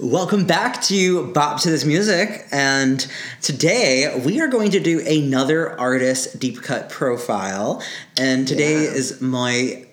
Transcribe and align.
Welcome 0.00 0.46
back 0.46 0.80
to 0.82 1.26
Bop 1.32 1.60
to 1.62 1.70
This 1.70 1.84
Music, 1.84 2.46
and 2.52 3.04
today 3.42 4.20
we 4.24 4.40
are 4.40 4.46
going 4.46 4.70
to 4.70 4.80
do 4.80 5.00
another 5.04 5.78
artist 5.78 6.38
deep 6.38 6.62
cut 6.62 6.88
profile. 6.88 7.82
And 8.16 8.46
today 8.46 8.84
Yeah. 8.84 8.90
is 8.90 9.20
my 9.20 9.84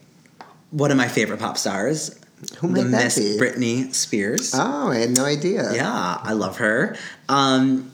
one 0.70 0.92
of 0.92 0.98
my 0.98 1.08
favorite 1.08 1.40
pop 1.40 1.58
stars, 1.58 2.12
Who 2.60 2.68
the 2.74 2.84
that 2.84 3.04
Miss 3.04 3.18
be? 3.18 3.38
Britney 3.40 3.92
Spears. 3.96 4.52
Oh, 4.54 4.90
I 4.92 4.98
had 4.98 5.10
no 5.10 5.26
idea. 5.26 5.74
Yeah, 5.74 6.20
I 6.22 6.34
love 6.34 6.58
her. 6.58 6.96
Um, 7.30 7.92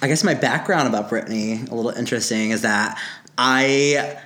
I 0.00 0.08
guess 0.08 0.24
my 0.24 0.34
background 0.34 0.88
about 0.88 1.08
Britney, 1.10 1.70
a 1.70 1.74
little 1.74 1.92
interesting, 1.92 2.50
is 2.50 2.62
that 2.62 2.98
I 3.38 4.18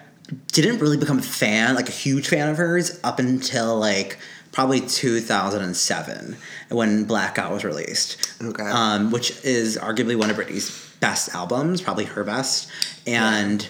didn't 0.52 0.78
really 0.78 0.96
become 0.96 1.18
a 1.18 1.22
fan, 1.22 1.74
like 1.74 1.88
a 1.88 1.92
huge 1.92 2.28
fan 2.28 2.48
of 2.48 2.56
hers, 2.56 2.98
up 3.04 3.18
until 3.18 3.76
like 3.78 4.18
probably 4.56 4.80
2007 4.80 6.34
when 6.70 7.04
Blackout 7.04 7.52
was 7.52 7.62
released. 7.62 8.40
Okay. 8.42 8.62
Um, 8.62 9.10
which 9.10 9.44
is 9.44 9.76
arguably 9.76 10.18
one 10.18 10.30
of 10.30 10.36
Britney's 10.36 10.94
best 10.98 11.34
albums, 11.34 11.82
probably 11.82 12.06
her 12.06 12.24
best. 12.24 12.70
And 13.06 13.68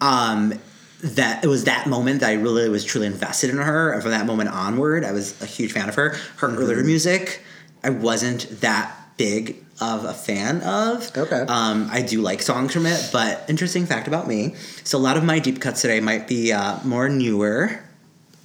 um, 0.00 0.54
that 1.02 1.42
it 1.42 1.48
was 1.48 1.64
that 1.64 1.88
moment 1.88 2.20
that 2.20 2.30
I 2.30 2.34
really 2.34 2.68
was 2.68 2.84
truly 2.84 3.08
invested 3.08 3.50
in 3.50 3.56
her, 3.56 3.90
and 3.92 4.00
from 4.00 4.12
that 4.12 4.26
moment 4.26 4.50
onward, 4.50 5.04
I 5.04 5.10
was 5.10 5.42
a 5.42 5.46
huge 5.46 5.72
fan 5.72 5.88
of 5.88 5.96
her. 5.96 6.10
Her 6.36 6.46
Mm-hmm. 6.48 6.58
earlier 6.58 6.84
music, 6.84 7.42
I 7.82 7.90
wasn't 7.90 8.60
that 8.60 8.96
big 9.16 9.56
of 9.80 10.04
a 10.04 10.14
fan 10.14 10.60
of. 10.60 11.10
Okay. 11.16 11.40
Um, 11.48 11.88
I 11.90 12.02
do 12.02 12.20
like 12.22 12.42
songs 12.42 12.72
from 12.72 12.86
it, 12.86 13.10
but 13.12 13.44
interesting 13.48 13.86
fact 13.86 14.06
about 14.06 14.28
me. 14.28 14.54
So 14.84 14.98
a 14.98 15.00
lot 15.00 15.16
of 15.16 15.24
my 15.24 15.40
deep 15.40 15.60
cuts 15.60 15.82
today 15.82 15.98
might 15.98 16.28
be 16.28 16.52
uh, 16.52 16.78
more 16.84 17.08
newer. 17.08 17.82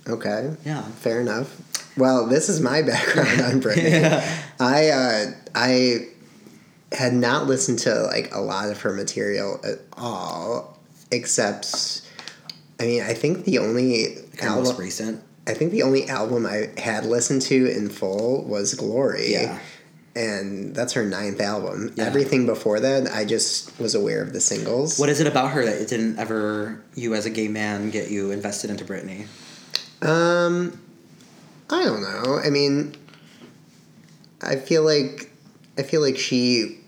Okay. 0.07 0.55
Yeah. 0.65 0.81
Fair 0.83 1.21
enough. 1.21 1.61
Well, 1.97 2.27
this 2.27 2.49
is 2.49 2.61
my 2.61 2.81
background 2.83 3.41
on 3.41 3.61
Britney. 3.61 4.03
I 4.59 4.89
uh, 4.89 5.31
I 5.53 6.07
had 6.91 7.13
not 7.13 7.47
listened 7.47 7.79
to 7.79 7.93
like 8.03 8.33
a 8.33 8.39
lot 8.39 8.69
of 8.69 8.81
her 8.81 8.93
material 8.93 9.59
at 9.63 9.79
all, 9.93 10.77
except 11.11 12.01
I 12.79 12.83
mean, 12.83 13.01
I 13.01 13.13
think 13.13 13.45
the 13.45 13.59
only 13.59 14.15
Kind 14.37 14.55
most 14.55 14.71
album 14.71 14.83
recent. 14.83 15.23
I 15.47 15.53
think 15.53 15.71
the 15.71 15.83
only 15.83 16.09
album 16.09 16.45
I 16.45 16.69
had 16.77 17.05
listened 17.05 17.41
to 17.43 17.67
in 17.67 17.89
full 17.89 18.43
was 18.45 18.73
Glory. 18.73 19.31
Yeah. 19.31 19.59
And 20.15 20.73
that's 20.73 20.93
her 20.93 21.05
ninth 21.05 21.41
album. 21.41 21.93
Yeah. 21.95 22.05
Everything 22.05 22.45
before 22.45 22.79
that, 22.79 23.11
I 23.11 23.25
just 23.25 23.77
was 23.79 23.95
aware 23.95 24.21
of 24.23 24.31
the 24.31 24.39
singles. 24.39 24.97
What 24.97 25.09
is 25.09 25.19
it 25.19 25.27
about 25.27 25.51
her 25.51 25.65
that 25.65 25.81
it 25.81 25.89
didn't 25.89 26.17
ever, 26.19 26.81
you 26.95 27.13
as 27.15 27.25
a 27.25 27.29
gay 27.29 27.49
man, 27.49 27.89
get 27.89 28.09
you 28.09 28.31
invested 28.31 28.69
into 28.69 28.85
Britney? 28.85 29.27
Um, 30.01 30.79
I 31.69 31.83
don't 31.83 32.01
know. 32.01 32.39
I 32.43 32.49
mean, 32.49 32.95
I 34.41 34.55
feel 34.55 34.83
like 34.83 35.31
I 35.77 35.83
feel 35.83 36.01
like 36.01 36.17
she. 36.17 36.79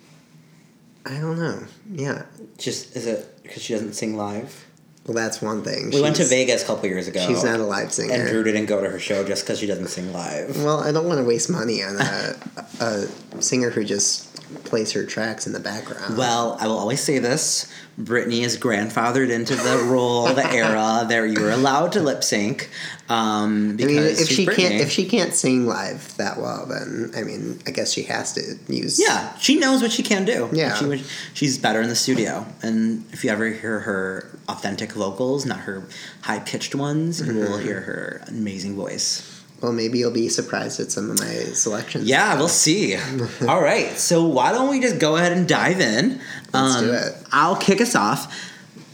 I 1.06 1.20
don't 1.20 1.40
know. 1.40 1.64
Yeah. 1.92 2.24
Just 2.58 2.96
is 2.96 3.08
it 3.08 3.40
because 3.44 3.62
she 3.64 3.74
doesn't 3.74 3.94
sing 3.94 4.18
live? 4.18 4.66
Well, 5.06 5.16
that's 5.16 5.42
one 5.42 5.64
thing. 5.64 5.92
We 5.92 6.02
went 6.02 6.18
to 6.18 6.26
Vegas 6.26 6.64
a 6.64 6.66
couple 6.66 6.90
years 6.90 7.08
ago. 7.08 7.26
She's 7.26 7.42
not 7.46 7.62
a 7.62 7.64
live 7.64 7.94
singer. 7.94 8.14
And 8.14 8.28
Drew 8.28 8.44
didn't 8.44 8.66
go 8.66 8.82
to 8.82 8.90
her 8.90 9.00
show 9.00 9.24
just 9.24 9.46
because 9.46 9.58
she 9.60 9.66
doesn't 9.66 9.88
sing 9.88 10.12
live. 10.12 10.62
well, 10.62 10.82
I 10.82 10.92
don't 10.92 11.08
want 11.08 11.20
to 11.20 11.24
waste 11.24 11.50
money 11.50 11.82
on 11.82 11.96
a, 11.96 12.36
a 12.82 13.08
singer 13.42 13.70
who 13.70 13.86
just 13.86 14.27
plays 14.64 14.92
her 14.94 15.06
tracks 15.06 15.46
in 15.48 15.54
the 15.54 15.60
background. 15.60 16.18
Well, 16.18 16.58
I 16.60 16.68
will 16.68 16.78
always 16.78 17.02
say 17.02 17.20
this: 17.20 17.72
Britney 18.00 18.42
is 18.42 18.58
grandfathered 18.58 19.30
into 19.30 19.56
the 19.56 19.78
role, 19.90 20.28
the 20.34 20.46
era 20.46 21.06
that 21.10 21.30
you're 21.30 21.52
allowed 21.52 21.92
to 21.94 22.02
lip 22.02 22.24
sync. 22.24 22.70
Um, 23.10 23.78
I 23.82 23.86
mean, 23.86 24.00
if 24.04 24.28
she 24.28 24.46
can't 24.46 24.74
if 24.76 24.92
she 24.92 25.06
can't 25.08 25.34
sing 25.34 25.66
live 25.66 26.16
that 26.18 26.38
well, 26.38 26.66
then 26.66 27.12
I 27.16 27.24
mean, 27.24 27.60
I 27.66 27.72
guess 27.72 27.92
she 27.94 28.04
has 28.04 28.34
to 28.34 28.58
use. 28.68 29.00
yeah, 29.00 29.36
she 29.38 29.58
knows 29.60 29.82
what 29.82 29.92
she 29.92 30.04
can 30.04 30.26
do. 30.26 30.50
Yeah. 30.52 30.76
she, 30.76 31.04
she's 31.34 31.58
better 31.58 31.82
in 31.82 31.88
the 31.90 31.96
studio. 31.96 32.46
And 32.62 33.06
if 33.14 33.24
you 33.24 33.30
ever 33.32 33.48
hear 33.48 33.80
her 33.82 34.38
authentic 34.50 34.92
vocals, 34.94 35.46
not 35.46 35.60
her 35.60 35.84
high 36.22 36.40
pitched 36.40 36.76
ones, 36.76 37.22
you 37.22 37.28
Mm-hmm. 37.34 37.40
will 37.52 37.58
hear 37.60 37.82
her 37.82 38.22
amazing 38.28 38.76
voice. 38.76 39.37
Well, 39.62 39.74
maybe 39.74 39.98
you'll 39.98 40.12
be 40.12 40.30
surprised 40.30 40.80
at 40.80 40.92
some 40.92 41.10
of 41.10 41.20
my 41.20 41.34
selections. 41.54 42.06
Yeah, 42.08 42.38
we'll 42.38 42.48
see. 42.48 42.96
All 43.48 43.62
right, 43.62 43.90
so 43.98 44.24
why 44.24 44.52
don't 44.52 44.70
we 44.70 44.80
just 44.80 45.00
go 45.00 45.16
ahead 45.18 45.32
and 45.32 45.48
dive 45.48 45.80
in? 45.80 46.22
Um, 46.54 46.64
Let's 46.64 46.82
do 46.82 46.94
it. 46.94 47.28
I'll 47.32 47.56
kick 47.56 47.82
us 47.82 47.96
off. 47.96 48.32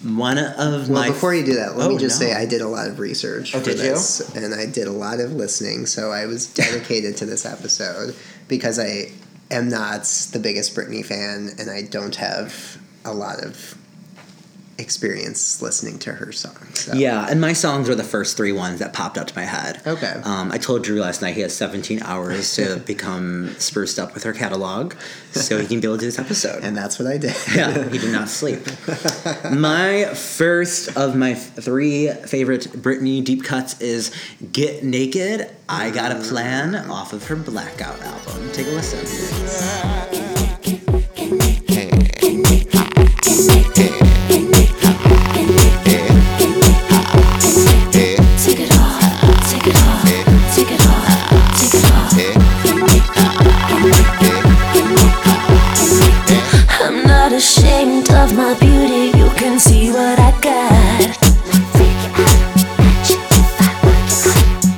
One 0.03 0.37
of 0.37 0.89
Well, 0.89 1.01
my 1.01 1.07
before 1.09 1.33
you 1.33 1.45
do 1.45 1.55
that, 1.55 1.77
let 1.77 1.87
Oh, 1.87 1.93
me 1.93 1.97
just 1.97 2.19
no. 2.19 2.27
say 2.27 2.33
I 2.33 2.45
did 2.45 2.61
a 2.61 2.67
lot 2.67 2.87
of 2.87 2.99
research 2.99 3.55
Oh, 3.55 3.59
for 3.59 3.65
did 3.73 3.79
you? 3.79 4.41
and 4.41 4.53
I 4.53 4.65
did 4.65 4.87
a 4.87 4.91
lot 4.91 5.19
of 5.21 5.31
listening. 5.33 5.85
So 5.85 6.11
I 6.11 6.25
was 6.25 6.45
dedicated 6.53 7.15
to 7.17 7.25
this 7.25 7.45
episode 7.45 8.13
because 8.49 8.79
I 8.79 9.11
am 9.51 9.69
not 9.69 10.03
the 10.33 10.39
biggest 10.39 10.75
Britney 10.75 11.05
fan, 11.05 11.51
and 11.59 11.69
I 11.69 11.83
don't 11.83 12.15
have 12.17 12.77
a 13.05 13.13
lot 13.13 13.39
of 13.43 13.77
experience 14.83 15.61
listening 15.61 15.97
to 15.99 16.13
her 16.13 16.31
songs. 16.31 16.79
So. 16.81 16.93
Yeah, 16.93 17.25
and 17.27 17.41
my 17.41 17.53
songs 17.53 17.89
were 17.89 17.95
the 17.95 18.03
first 18.03 18.37
three 18.37 18.51
ones 18.51 18.79
that 18.79 18.93
popped 18.93 19.17
up 19.17 19.27
to 19.27 19.35
my 19.35 19.45
head. 19.45 19.81
Okay. 19.87 20.21
Um, 20.23 20.51
I 20.51 20.57
told 20.59 20.83
Drew 20.83 20.99
last 20.99 21.21
night 21.21 21.33
he 21.33 21.41
has 21.41 21.55
17 21.55 22.03
hours 22.03 22.55
to 22.55 22.77
become 22.85 23.55
spruced 23.57 23.97
up 23.97 24.13
with 24.13 24.23
her 24.23 24.33
catalog 24.33 24.93
so 25.31 25.57
he 25.57 25.65
can 25.65 25.79
be 25.79 25.87
able 25.87 25.95
to 25.95 26.01
do 26.01 26.05
this 26.05 26.19
episode. 26.19 26.63
and 26.63 26.77
that's 26.77 26.99
what 26.99 27.07
I 27.07 27.17
did. 27.17 27.35
yeah, 27.55 27.89
he 27.89 27.97
did 27.97 28.11
not 28.11 28.29
sleep. 28.29 28.59
my 29.51 30.05
first 30.13 30.95
of 30.95 31.15
my 31.15 31.33
three 31.33 32.09
favorite 32.09 32.63
Britney 32.73 33.23
deep 33.23 33.43
cuts 33.43 33.79
is 33.81 34.11
Get 34.51 34.83
Naked, 34.83 35.49
I 35.67 35.89
Got 35.89 36.11
a 36.11 36.15
Plan 36.15 36.75
off 36.75 37.13
of 37.13 37.25
her 37.27 37.35
Blackout 37.35 37.99
album. 38.01 38.51
Take 38.51 38.67
a 38.67 38.71
listen. 38.71 38.99
Take 43.73 44.12
not 57.33 57.41
ashamed 57.41 58.11
of 58.11 58.35
my 58.35 58.53
beauty, 58.59 59.17
you 59.17 59.29
can 59.35 59.59
see 59.59 59.89
what 59.91 60.19
I 60.19 60.31
got. 60.39 61.01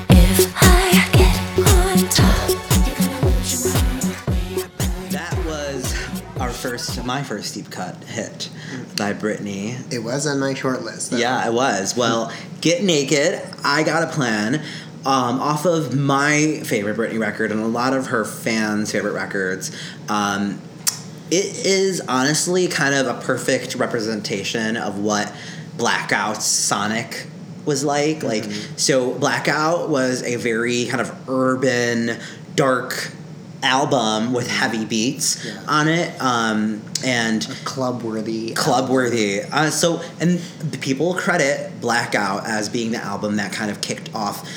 If 0.09 0.53
I 0.61 1.09
get 1.11 1.37
on 1.59 1.97
top, 2.09 2.49
you're 2.87 2.95
gonna 2.95 3.25
lose 3.27 3.51
your 3.53 3.73
mind. 3.73 5.11
That 5.11 5.35
was 5.45 5.93
our 6.39 6.49
first, 6.49 7.03
my 7.03 7.23
first 7.23 7.53
deep 7.55 7.69
cut 7.69 8.01
hit 8.05 8.49
by 8.95 9.13
Britney. 9.13 9.91
It 9.91 9.99
was 9.99 10.25
on 10.25 10.39
my 10.39 10.53
short 10.53 10.83
list. 10.83 11.11
Though. 11.11 11.17
Yeah, 11.17 11.45
it 11.45 11.53
was. 11.53 11.95
Well, 11.97 12.31
Get 12.61 12.83
Naked, 12.83 13.41
I 13.63 13.83
Got 13.83 14.03
a 14.03 14.07
Plan, 14.07 14.63
um, 15.05 15.39
off 15.41 15.65
of 15.65 15.93
my 15.95 16.61
favorite 16.63 16.95
Britney 16.95 17.19
record 17.19 17.51
and 17.51 17.59
a 17.59 17.67
lot 17.67 17.93
of 17.93 18.07
her 18.07 18.23
fans' 18.23 18.93
favorite 18.93 19.13
records. 19.13 19.75
Um, 20.07 20.61
it 21.31 21.65
is 21.65 22.01
honestly 22.07 22.67
kind 22.67 22.93
of 22.95 23.07
a 23.07 23.19
perfect 23.21 23.75
representation 23.75 24.77
of 24.77 24.99
what 24.99 25.31
Blackout's 25.77 26.45
Sonic 26.45 27.25
was 27.65 27.83
like. 27.83 28.23
Like, 28.23 28.43
so 28.77 29.13
Blackout 29.15 29.89
was 29.89 30.21
a 30.23 30.35
very 30.35 30.85
kind 30.85 31.01
of 31.01 31.29
urban, 31.29 32.17
dark 32.55 33.11
album 33.63 34.31
with 34.33 34.47
heavy 34.47 34.85
beats 34.85 35.43
Yeah. 35.43 35.59
on 35.67 35.87
it. 35.87 36.21
Um, 36.21 36.81
and 37.03 37.41
Club 37.65 38.03
worthy. 38.03 38.53
club 38.53 38.89
worthy. 38.89 39.41
Uh, 39.41 39.71
so, 39.71 40.01
and 40.19 40.37
the 40.59 40.77
people 40.77 41.15
credit 41.15 41.81
Blackout 41.81 42.45
as 42.45 42.69
being 42.69 42.91
the 42.91 43.03
album 43.03 43.37
that 43.37 43.51
kind 43.51 43.71
of 43.71 43.81
kicked 43.81 44.13
off 44.13 44.47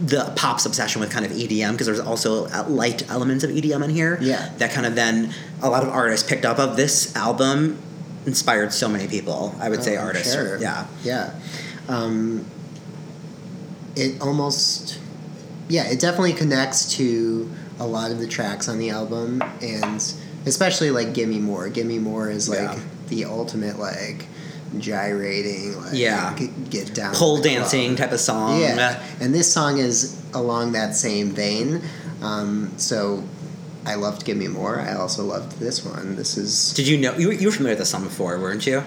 the 0.00 0.32
pop's 0.36 0.64
obsession 0.64 1.00
with 1.00 1.10
kind 1.10 1.26
of 1.26 1.32
EDM 1.32 1.72
because 1.72 1.86
there's 1.86 1.98
also 2.00 2.46
uh, 2.46 2.64
light 2.68 3.08
elements 3.10 3.42
of 3.44 3.50
EDM 3.50 3.82
in 3.84 3.90
here. 3.90 4.18
Yeah. 4.20 4.48
That 4.58 4.70
kind 4.72 4.86
of 4.86 4.94
then 4.94 5.34
a 5.60 5.68
lot 5.68 5.82
of 5.82 5.88
artists 5.88 6.28
picked 6.28 6.44
up 6.44 6.58
of 6.58 6.76
this 6.76 7.14
album 7.16 7.78
inspired 8.26 8.72
so 8.72 8.88
many 8.88 9.08
people. 9.08 9.54
I 9.58 9.68
would 9.68 9.82
say 9.82 9.96
Oh, 9.96 10.02
artists. 10.02 10.32
sure. 10.32 10.58
Yeah. 10.58 10.86
Yeah. 11.02 11.34
Um, 11.88 12.44
it 13.96 14.20
almost, 14.20 14.98
yeah, 15.68 15.88
it 15.90 15.98
definitely 16.00 16.34
connects 16.34 16.94
to 16.96 17.50
a 17.80 17.86
lot 17.86 18.10
of 18.10 18.18
the 18.18 18.26
tracks 18.26 18.68
on 18.68 18.78
the 18.78 18.90
album, 18.90 19.42
and 19.62 20.00
especially 20.46 20.90
like 20.90 21.14
"Give 21.14 21.28
Me 21.28 21.38
More." 21.38 21.68
"Give 21.68 21.86
Me 21.86 21.98
More" 21.98 22.30
is 22.30 22.48
like 22.48 22.58
Yeah. 22.60 22.78
the 23.08 23.24
ultimate 23.24 23.78
like 23.78 24.26
gyrating, 24.78 25.80
like 25.82 25.94
Yeah. 25.94 26.34
g- 26.36 26.50
get 26.70 26.94
down, 26.94 27.14
Pole 27.14 27.36
in 27.36 27.42
the 27.42 27.48
club. 27.48 27.60
dancing 27.62 27.96
type 27.96 28.12
of 28.12 28.20
song. 28.20 28.60
Yeah, 28.60 28.98
and 29.20 29.34
this 29.34 29.50
song 29.52 29.78
is 29.78 30.16
along 30.34 30.72
that 30.72 30.94
same 30.96 31.30
vein. 31.32 31.80
Um, 32.22 32.72
so 32.76 33.22
I 33.86 33.94
loved 33.94 34.24
"Give 34.24 34.36
Me 34.36 34.48
More." 34.48 34.80
I 34.80 34.94
also 34.94 35.24
loved 35.24 35.58
this 35.58 35.84
one. 35.84 36.16
This 36.16 36.36
is 36.36 36.72
Did 36.74 36.86
you 36.88 36.98
know 36.98 37.16
you 37.16 37.28
were, 37.28 37.32
you 37.34 37.46
were 37.48 37.52
familiar 37.52 37.72
with 37.72 37.78
this 37.80 37.90
song 37.90 38.04
before, 38.04 38.38
weren't 38.38 38.66
you? 38.66 38.82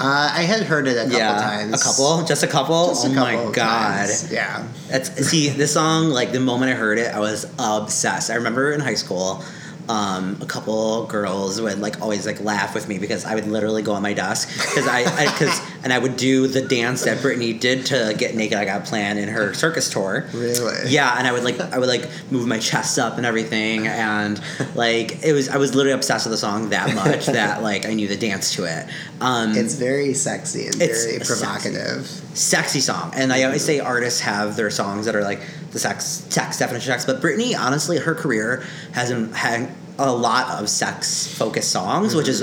Uh, 0.00 0.28
I 0.34 0.42
had 0.42 0.62
heard 0.64 0.88
it 0.88 0.96
a 0.96 1.02
couple 1.04 1.18
yeah, 1.18 1.36
times. 1.36 1.80
a 1.80 1.84
couple, 1.84 2.24
just 2.24 2.42
a 2.42 2.48
couple. 2.48 2.88
Just 2.88 3.06
a 3.06 3.10
oh 3.10 3.14
couple 3.14 3.46
my 3.46 3.52
god, 3.52 3.96
times. 4.08 4.32
Yeah. 4.32 4.64
That's 4.88 5.08
see 5.28 5.48
this 5.50 5.72
song. 5.72 6.08
Like 6.10 6.32
the 6.32 6.40
moment 6.40 6.72
I 6.72 6.74
heard 6.74 6.98
it, 6.98 7.14
I 7.14 7.20
was 7.20 7.46
obsessed. 7.60 8.28
I 8.30 8.34
remember 8.34 8.72
in 8.72 8.80
high 8.80 8.96
school, 8.96 9.44
um, 9.88 10.38
a 10.40 10.46
couple 10.46 11.06
girls 11.06 11.60
would 11.60 11.78
like 11.78 12.00
always 12.00 12.26
like 12.26 12.40
laugh 12.40 12.74
with 12.74 12.88
me 12.88 12.98
because 12.98 13.24
I 13.24 13.34
would 13.34 13.46
literally 13.46 13.82
go 13.82 13.92
on 13.92 14.02
my 14.02 14.14
desk 14.14 14.48
because 14.52 14.86
I 14.88 15.04
because 15.32 15.60
and 15.84 15.92
I 15.92 15.98
would 15.98 16.16
do 16.16 16.46
the 16.48 16.62
dance 16.62 17.04
that 17.04 17.18
Britney 17.18 17.58
did 17.60 17.86
to 17.86 18.14
get 18.18 18.34
naked. 18.34 18.58
I 18.58 18.64
got 18.64 18.84
planned 18.86 19.18
in 19.18 19.28
her 19.28 19.54
circus 19.54 19.88
tour. 19.90 20.26
Really? 20.32 20.88
Yeah, 20.88 21.14
and 21.16 21.26
I 21.26 21.32
would 21.32 21.44
like 21.44 21.60
I 21.60 21.78
would 21.78 21.88
like 21.88 22.08
move 22.32 22.48
my 22.48 22.58
chest 22.58 22.98
up 22.98 23.16
and 23.18 23.24
everything, 23.26 23.86
and 23.86 24.40
like 24.74 25.22
it 25.22 25.32
was 25.32 25.48
I 25.48 25.58
was 25.58 25.74
literally 25.74 25.94
obsessed 25.94 26.24
with 26.26 26.32
the 26.32 26.38
song 26.38 26.70
that 26.70 26.94
much 26.94 27.26
that 27.40 27.62
like 27.62 27.86
I 27.86 27.94
knew 27.94 28.08
the 28.08 28.16
dance 28.16 28.54
to 28.54 28.64
it. 28.64 28.88
Um, 29.20 29.52
It's 29.56 29.74
very 29.74 30.14
sexy 30.14 30.66
and 30.66 30.80
It's 30.82 31.04
very 31.04 31.18
provocative. 31.20 32.06
sexy 32.34 32.80
song. 32.80 33.12
And 33.14 33.32
I 33.32 33.44
always 33.44 33.64
say 33.64 33.78
artists 33.80 34.20
have 34.20 34.56
their 34.56 34.70
songs 34.70 35.06
that 35.06 35.14
are 35.14 35.22
like 35.22 35.40
the 35.72 35.78
sex 35.78 36.04
sex 36.30 36.58
definition 36.58 36.92
of 36.92 37.00
sex. 37.00 37.04
But 37.04 37.20
Britney, 37.22 37.54
honestly, 37.58 37.98
her 37.98 38.14
career 38.14 38.64
hasn't 38.92 39.34
had 39.34 39.70
a 39.98 40.12
lot 40.12 40.60
of 40.60 40.68
sex 40.68 41.26
focused 41.36 41.70
songs, 41.70 42.14
which 42.14 42.26
is 42.28 42.42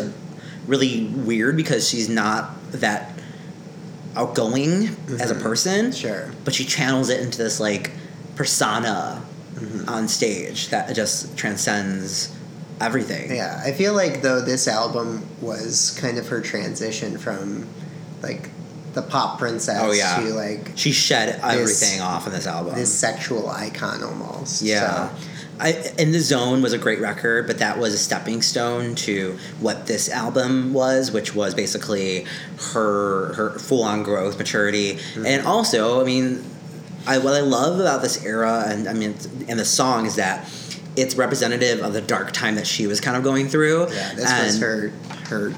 really 0.68 1.06
weird 1.08 1.58
because 1.58 1.90
she's 1.90 2.08
not 2.08 2.52
that 2.72 3.11
outgoing 4.16 4.84
as 5.08 5.32
a 5.32 5.34
mm-hmm. 5.34 5.44
person. 5.44 5.92
Sure. 5.92 6.32
But 6.44 6.54
she 6.54 6.66
channels 6.66 7.10
it 7.10 7.22
into 7.22 7.38
this 7.38 7.60
like 7.60 7.92
persona 8.36 9.24
mm-hmm. 9.54 9.90
on 9.90 10.08
stage 10.08 10.70
that 10.70 10.94
just 10.96 11.38
transcends 11.38 12.36
everything. 12.80 13.36
Yeah, 13.36 13.62
I 13.64 13.72
feel 13.72 13.94
like 13.94 14.22
though 14.22 14.42
this 14.42 14.68
album 14.68 15.26
was 15.42 15.98
kind 16.00 16.18
of 16.18 16.28
her 16.30 16.42
transition 16.42 17.18
from 17.18 17.68
like 18.22 18.50
the 18.94 19.02
pop 19.02 19.40
princess 19.40 19.80
Oh, 19.82 19.92
yeah. 19.92 20.20
to 20.20 20.34
like 20.34 20.72
She 20.76 20.92
shed 20.92 21.40
everything 21.44 22.02
off 22.02 22.28
in 22.28 22.34
this 22.34 22.48
album. 22.48 22.76
this 22.76 22.94
sexual 22.94 23.50
icon 23.50 24.04
almost. 24.04 24.62
Yeah. 24.62 25.10
So, 25.10 25.28
I, 25.62 25.94
In 25.98 26.12
the 26.12 26.20
Zone 26.20 26.62
was 26.62 26.74
a 26.74 26.78
great 26.78 27.00
record, 27.00 27.46
but 27.48 27.60
that 27.60 27.78
was 27.78 27.94
a 27.94 27.98
stepping 27.98 28.42
stone 28.42 28.96
to 28.96 29.38
what 29.60 29.86
this 29.88 30.10
album 30.10 30.74
was, 30.74 31.12
which 31.12 31.36
was 31.36 31.54
basically 31.54 32.26
her 32.74 33.34
her 33.34 33.60
full 33.60 33.84
on 33.84 34.04
growth, 34.04 34.38
maturity, 34.38 34.96
Mm-hmm. 34.96 35.26
and 35.26 35.46
also, 35.46 36.02
I 36.02 36.04
mean, 36.04 36.44
I 37.08 37.18
what 37.20 37.34
I 37.34 37.42
love 37.42 37.80
about 37.80 38.02
this 38.02 38.24
era, 38.26 38.66
and 38.68 38.88
I 38.88 38.94
mean, 38.94 39.16
and 39.48 39.60
the 39.60 39.66
song 39.66 40.06
is 40.06 40.16
that 40.16 40.50
it's 40.98 41.16
representative 41.16 41.82
of 41.82 41.94
the 41.94 42.02
dark 42.02 42.32
time 42.34 42.56
that 42.56 42.68
she 42.68 42.86
was 42.88 43.00
kind 43.00 43.16
of 43.16 43.24
going 43.24 43.48
through. 43.48 43.88
yeah, 43.94 44.14
this 44.16 44.32
was 44.44 44.60
her 44.60 44.90
her 45.30 45.54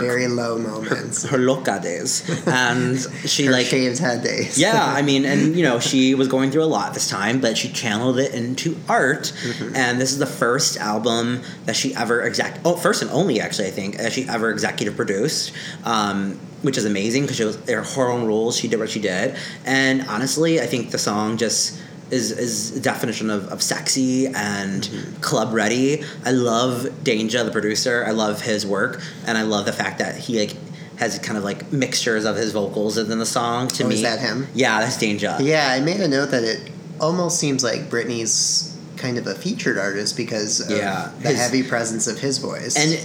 her 0.00 0.06
very 0.06 0.28
low 0.28 0.58
moments. 0.58 1.24
her 1.24 1.38
loca 1.38 1.80
days, 1.82 2.22
and 2.46 2.98
she 3.24 3.46
her 3.46 3.52
like 3.52 3.66
shaved 3.66 3.98
head 3.98 4.22
days. 4.22 4.58
yeah, 4.58 4.84
I 4.84 5.02
mean, 5.08 5.24
and 5.24 5.56
you 5.56 5.62
know, 5.62 5.80
she 5.80 6.14
was 6.14 6.28
going 6.28 6.50
through 6.50 6.64
a 6.64 6.72
lot 6.78 6.94
this 6.94 7.08
time, 7.08 7.40
but 7.40 7.56
she 7.58 7.68
channeled 7.68 8.18
it 8.18 8.34
into 8.34 8.76
art, 8.88 9.32
and 9.74 10.00
this 10.00 10.12
is 10.12 10.18
the 10.18 10.26
first 10.26 10.76
album 10.78 11.42
that 11.64 11.76
she 11.76 11.94
ever 11.94 12.22
exact 12.22 12.60
Oh, 12.64 12.76
first 12.76 13.02
and 13.02 13.10
only 13.10 13.40
actually, 13.40 13.68
I 13.68 13.72
think 13.72 13.96
that 13.98 14.12
she 14.12 14.28
ever 14.28 14.50
executive 14.50 14.96
produced, 14.96 15.52
um, 15.84 16.38
which 16.62 16.76
is 16.78 16.84
amazing 16.84 17.22
because 17.22 17.36
she 17.36 17.44
was 17.44 17.56
her 17.68 18.10
own 18.10 18.26
rules. 18.26 18.56
She 18.56 18.68
did 18.68 18.78
what 18.78 18.90
she 18.90 19.00
did, 19.00 19.36
and 19.64 20.02
honestly, 20.08 20.60
I 20.60 20.66
think 20.66 20.90
the 20.90 20.98
song 20.98 21.36
just. 21.36 21.80
Is, 22.08 22.30
is 22.30 22.76
a 22.76 22.80
definition 22.80 23.30
of, 23.30 23.48
of 23.48 23.60
sexy 23.60 24.26
and 24.28 24.82
mm-hmm. 24.82 25.20
club 25.20 25.52
ready. 25.52 26.04
I 26.24 26.30
love 26.30 26.82
Danja, 27.02 27.44
the 27.44 27.50
producer. 27.50 28.04
I 28.06 28.12
love 28.12 28.40
his 28.42 28.64
work, 28.64 29.02
and 29.26 29.36
I 29.36 29.42
love 29.42 29.66
the 29.66 29.72
fact 29.72 29.98
that 29.98 30.14
he 30.16 30.38
like 30.38 30.56
has 30.98 31.18
kind 31.18 31.36
of 31.36 31.42
like 31.42 31.72
mixtures 31.72 32.24
of 32.24 32.36
his 32.36 32.52
vocals 32.52 32.96
in 32.96 33.18
the 33.18 33.26
song. 33.26 33.66
To 33.68 33.84
Oh, 33.84 33.88
me, 33.88 33.96
is 33.96 34.02
that 34.02 34.20
him? 34.20 34.46
yeah, 34.54 34.78
that's 34.80 34.96
Danja. 34.98 35.40
Yeah, 35.40 35.68
I 35.68 35.80
made 35.80 36.00
a 36.00 36.06
note 36.06 36.30
that 36.30 36.44
it 36.44 36.70
almost 37.00 37.40
seems 37.40 37.64
like 37.64 37.90
Britney's 37.90 38.76
kind 38.96 39.18
of 39.18 39.26
a 39.26 39.34
featured 39.34 39.76
artist 39.76 40.16
because 40.16 40.60
of 40.60 40.70
Yeah, 40.78 41.10
the 41.20 41.30
his- 41.30 41.38
heavy 41.38 41.62
presence 41.64 42.06
of 42.06 42.20
his 42.20 42.38
voice. 42.38 42.76
And 42.76 42.98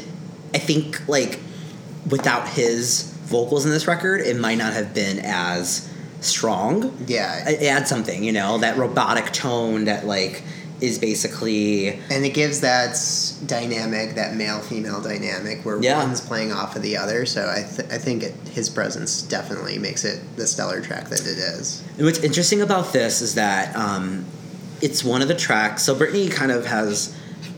I 0.54 0.60
think 0.60 1.08
like 1.10 1.40
without 2.10 2.48
his 2.50 3.04
vocals 3.26 3.66
in 3.66 3.72
this 3.72 3.88
record, 3.88 4.22
it 4.22 4.38
might 4.38 4.60
not 4.60 4.74
have 4.74 4.94
been 4.94 5.20
as 5.24 5.91
strong. 6.22 6.96
yeah, 7.08 7.48
It 7.50 7.64
adds 7.64 7.90
something, 7.90 8.24
you 8.24 8.32
know, 8.32 8.58
that 8.60 8.78
robotic 8.78 9.32
tone 9.34 9.86
that 9.86 10.06
like 10.06 10.44
is 10.80 10.98
basically 10.98 11.90
and 12.10 12.26
it 12.26 12.34
gives 12.34 12.62
that 12.62 12.98
dynamic, 13.46 14.16
that 14.16 14.36
male 14.36 14.60
female 14.60 15.00
dynamic, 15.02 15.64
where 15.64 15.80
Yeah. 15.82 15.98
one's 16.04 16.22
playing 16.22 16.52
off 16.52 16.76
of 16.76 16.82
the 16.82 16.98
other. 16.98 17.26
So 17.28 17.48
I, 17.50 17.62
th- 17.62 17.92
I 17.92 17.98
think 18.00 18.24
it, 18.24 18.34
his 18.52 18.68
presence 18.70 19.22
definitely 19.22 19.78
makes 19.78 20.04
it 20.06 20.22
the 20.38 20.48
stellar 20.48 20.82
track 20.82 21.10
that 21.10 21.22
it 21.22 21.38
is. 21.38 21.84
And 21.98 22.06
what's 22.06 22.20
interesting 22.20 22.62
about 22.62 22.94
this 22.94 23.22
is 23.22 23.36
that 23.36 23.76
um, 23.76 24.26
it's 24.82 25.04
one 25.04 25.22
of 25.22 25.28
the 25.28 25.36
tracks. 25.36 25.84
So 25.84 25.94
Britney 25.96 26.32
kind 26.32 26.52
of 26.52 26.66
has 26.66 27.16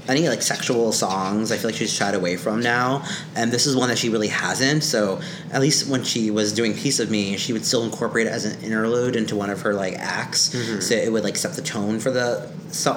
any 0.08 0.28
like 0.30 0.42
sexual 0.42 0.92
songs. 0.92 1.52
I 1.52 1.58
feel 1.58 1.70
like 1.70 1.76
she's 1.76 1.94
shied 1.94 2.16
away 2.16 2.38
from 2.38 2.62
now, 2.62 3.06
and 3.36 3.52
this 3.52 3.66
is 3.66 3.76
one 3.76 3.90
that 3.90 3.98
she 3.98 4.10
really 4.10 4.28
hasn't. 4.28 4.84
So 4.84 5.22
at 5.52 5.62
least 5.62 5.88
when 5.88 6.04
she 6.04 6.32
was 6.32 6.54
doing 6.54 6.74
"Piece 6.74 7.00
of 7.00 7.10
Me," 7.10 7.38
she 7.38 7.54
would 7.54 7.66
still 7.66 7.84
incorporate 7.84 8.28
it 8.28 8.32
as 8.32 8.46
an 8.46 8.62
interlude 8.64 9.16
into 9.16 9.36
one 9.36 9.50
of 9.50 9.62
her 9.62 9.74
like 9.74 9.96
acts. 9.96 10.50
Mm-hmm. 10.50 10.80
So 10.82 10.96
it 10.96 11.12
would 11.12 11.24
like 11.24 11.38
set 11.38 11.54
the 11.54 11.62
tone 11.62 12.00
for 12.00 12.12
the 12.12 12.50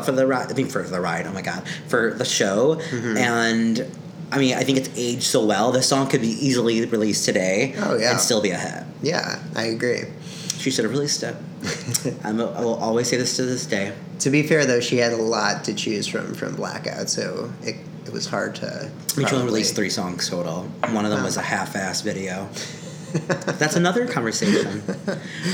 for 0.04 0.12
the 0.12 0.26
ride. 0.26 0.50
I 0.50 0.54
mean 0.54 0.68
for 0.68 0.82
the 0.82 1.00
ride. 1.00 1.26
Oh 1.26 1.32
my 1.32 1.42
god, 1.42 1.66
for 1.88 2.14
the 2.14 2.24
show 2.24 2.76
mm-hmm. 2.76 3.16
and. 3.16 3.98
I 4.32 4.38
mean, 4.38 4.56
I 4.56 4.64
think 4.64 4.78
it's 4.78 4.90
aged 4.98 5.22
so 5.22 5.46
well. 5.46 5.70
This 5.70 5.88
song 5.88 6.08
could 6.08 6.20
be 6.20 6.30
easily 6.44 6.84
released 6.84 7.24
today 7.24 7.74
Oh, 7.78 7.96
yeah. 7.96 8.10
and 8.10 8.20
still 8.20 8.42
be 8.42 8.50
a 8.50 8.58
hit. 8.58 8.82
Yeah, 9.00 9.40
I 9.54 9.66
agree. 9.66 10.00
She 10.58 10.72
should 10.72 10.84
have 10.84 10.90
released 10.90 11.22
it. 11.22 11.36
I 12.24 12.32
will 12.32 12.74
always 12.74 13.08
say 13.08 13.16
this 13.16 13.36
to 13.36 13.42
this 13.42 13.66
day. 13.66 13.92
To 14.20 14.30
be 14.30 14.42
fair, 14.42 14.64
though, 14.66 14.80
she 14.80 14.96
had 14.98 15.12
a 15.12 15.16
lot 15.16 15.64
to 15.64 15.74
choose 15.74 16.06
from 16.06 16.34
from 16.34 16.54
Blackout, 16.56 17.08
so 17.10 17.52
it, 17.62 17.76
it 18.06 18.12
was 18.12 18.26
hard 18.26 18.54
to. 18.56 18.66
Mean, 18.66 18.90
she 18.90 19.14
only 19.16 19.28
probably- 19.28 19.44
released 19.46 19.74
three 19.76 19.90
songs 19.90 20.28
total. 20.28 20.62
One 20.90 21.04
of 21.04 21.10
them 21.10 21.22
was 21.22 21.36
a 21.36 21.42
half-ass 21.42 22.00
video. 22.02 22.48
That's 23.58 23.76
another 23.76 24.06
conversation. 24.06 24.82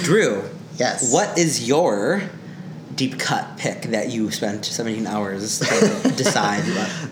Drew, 0.02 0.42
Yes. 0.78 1.12
what 1.12 1.36
is 1.38 1.66
your 1.68 2.22
deep 2.96 3.18
cut 3.18 3.56
pick 3.56 3.82
that 3.82 4.10
you 4.10 4.30
spent 4.30 4.64
17 4.64 5.06
hours 5.06 5.58
to 5.60 6.12
decide? 6.16 6.62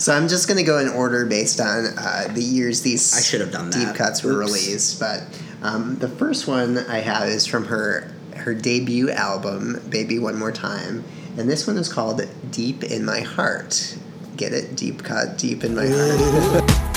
So 0.00 0.12
I'm 0.14 0.28
just 0.28 0.48
gonna 0.48 0.62
go 0.64 0.78
in 0.78 0.88
order 0.88 1.24
based 1.26 1.60
on 1.60 1.86
uh, 1.96 2.28
the 2.32 2.42
years 2.42 2.82
these 2.82 3.16
I 3.16 3.20
should 3.20 3.40
have 3.40 3.52
done 3.52 3.70
deep 3.70 3.94
cuts 3.94 4.22
were 4.22 4.32
Oops. 4.32 4.38
released. 4.50 4.98
But 5.00 5.22
um, 5.62 5.96
the 5.98 6.08
first 6.08 6.46
one 6.48 6.78
I 6.78 6.98
have 7.00 7.28
is 7.28 7.46
from 7.46 7.66
her 7.66 8.10
her 8.40 8.54
debut 8.54 9.10
album, 9.10 9.80
"Baby 9.88 10.18
One 10.18 10.38
More 10.38 10.52
Time," 10.52 11.04
and 11.36 11.48
this 11.48 11.66
one 11.66 11.76
is 11.76 11.92
called 11.92 12.22
"Deep 12.50 12.84
in 12.84 13.04
My 13.04 13.20
Heart." 13.20 13.96
Get 14.36 14.52
it? 14.52 14.76
Deep 14.76 15.02
cut, 15.02 15.38
deep 15.38 15.64
in 15.64 15.74
my 15.74 15.86
heart. 15.86 16.70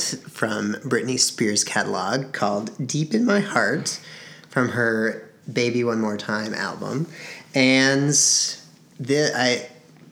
from 0.00 0.74
Britney 0.84 1.18
Spears' 1.18 1.64
catalog 1.64 2.32
called 2.32 2.86
Deep 2.86 3.14
in 3.14 3.24
My 3.24 3.40
Heart 3.40 4.00
from 4.48 4.70
her 4.70 5.30
Baby 5.52 5.84
One 5.84 6.00
More 6.00 6.16
Time 6.16 6.54
album. 6.54 7.06
And 7.54 8.10
the, 9.00 9.32
I 9.34 9.68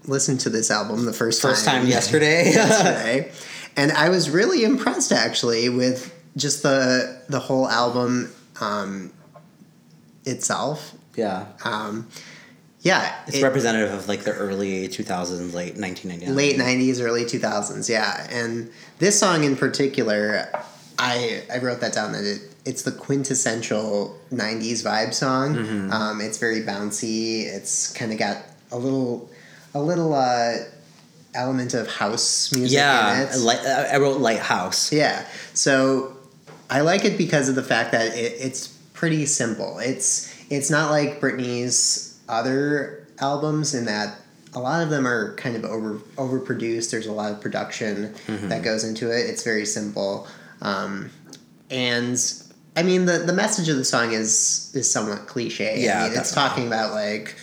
listened 0.06 0.40
to 0.40 0.50
this 0.50 0.70
album 0.70 1.04
the 1.04 1.12
first, 1.12 1.40
First 1.40 1.64
time 1.64 1.86
yesterday. 1.86 2.50
yesterday. 2.52 3.32
And 3.76 3.92
I 3.92 4.08
was 4.08 4.28
really 4.28 4.64
impressed 4.64 5.12
actually 5.12 5.68
with 5.68 6.12
just 6.36 6.64
the 6.64 7.22
the 7.28 7.38
whole 7.38 7.68
album 7.68 8.32
um, 8.60 9.12
itself. 10.24 10.92
yeah. 11.14 11.46
Um, 11.64 12.08
yeah, 12.82 13.14
It's 13.26 13.36
it- 13.38 13.42
representative 13.42 13.92
of 13.92 14.08
like 14.08 14.22
the 14.24 14.32
early 14.32 14.88
2000s, 14.88 15.52
late 15.52 15.76
1999. 15.76 16.34
late 16.34 16.56
90s 16.58 17.00
early 17.02 17.24
2000s 17.24 17.88
yeah 17.88 18.26
and 18.30 18.70
this 18.98 19.18
song 19.18 19.44
in 19.44 19.54
particular 19.56 20.48
i 20.98 21.42
i 21.52 21.58
wrote 21.58 21.80
that 21.80 21.92
down 21.92 22.12
that 22.12 22.24
it 22.24 22.40
it's 22.64 22.82
the 22.82 22.92
quintessential 22.92 24.18
90s 24.32 24.82
vibe 24.84 25.12
song 25.14 25.54
Mm-hmm. 25.56 25.92
um, 25.92 26.20
it's 26.20 26.38
very 26.38 26.60
bouncy 26.62 27.44
it's 27.46 27.92
kind 27.92 28.12
of 28.12 28.18
got 28.18 28.38
a 28.72 28.78
little 28.78 29.28
a 29.74 29.80
little 29.80 30.14
uh 30.14 30.54
element 31.34 31.74
of 31.74 31.86
house 31.88 32.50
music 32.52 32.76
in 32.76 32.82
Yeah. 32.82 33.22
it 33.34 33.38
Light, 33.38 33.60
I 33.64 33.96
wrote 33.98 34.20
Lighthouse. 34.20 34.92
yeah 34.92 35.24
so 35.54 36.16
I 36.68 36.80
like 36.82 37.04
it 37.04 37.16
because 37.18 37.48
of 37.48 37.54
the 37.56 37.62
fact 37.62 37.92
that 37.92 38.14
it, 38.16 38.32
it's 38.38 38.68
pretty 38.94 39.26
simple. 39.26 39.78
It's 39.80 40.32
it's 40.50 40.70
not 40.70 40.90
like 40.92 41.20
Britney's 41.20 42.09
other 42.30 43.06
albums 43.18 43.74
in 43.74 43.84
that 43.86 44.18
a 44.54 44.58
lot 44.58 44.82
of 44.82 44.90
them 44.90 45.06
are 45.06 45.34
kind 45.36 45.54
of 45.56 45.64
over 45.64 45.94
overproduced. 46.16 46.90
There's 46.90 47.06
a 47.06 47.12
lot 47.12 47.30
of 47.32 47.40
production 47.40 48.14
Mm-hmm. 48.26 48.48
that 48.48 48.62
goes 48.62 48.84
into 48.84 49.10
it. 49.10 49.28
It's 49.30 49.42
very 49.44 49.64
simple, 49.66 50.26
um, 50.62 51.10
and 51.70 52.18
I 52.76 52.82
mean 52.82 53.04
the 53.06 53.18
the 53.18 53.32
message 53.32 53.68
of 53.68 53.76
the 53.76 53.84
song 53.84 54.12
is 54.12 54.70
is 54.74 54.90
somewhat 54.90 55.26
cliche. 55.26 55.80
Yeah, 55.82 56.04
I 56.04 56.08
mean, 56.08 56.18
it's 56.18 56.32
talking 56.32 56.66
about 56.66 56.92
like 56.92 57.36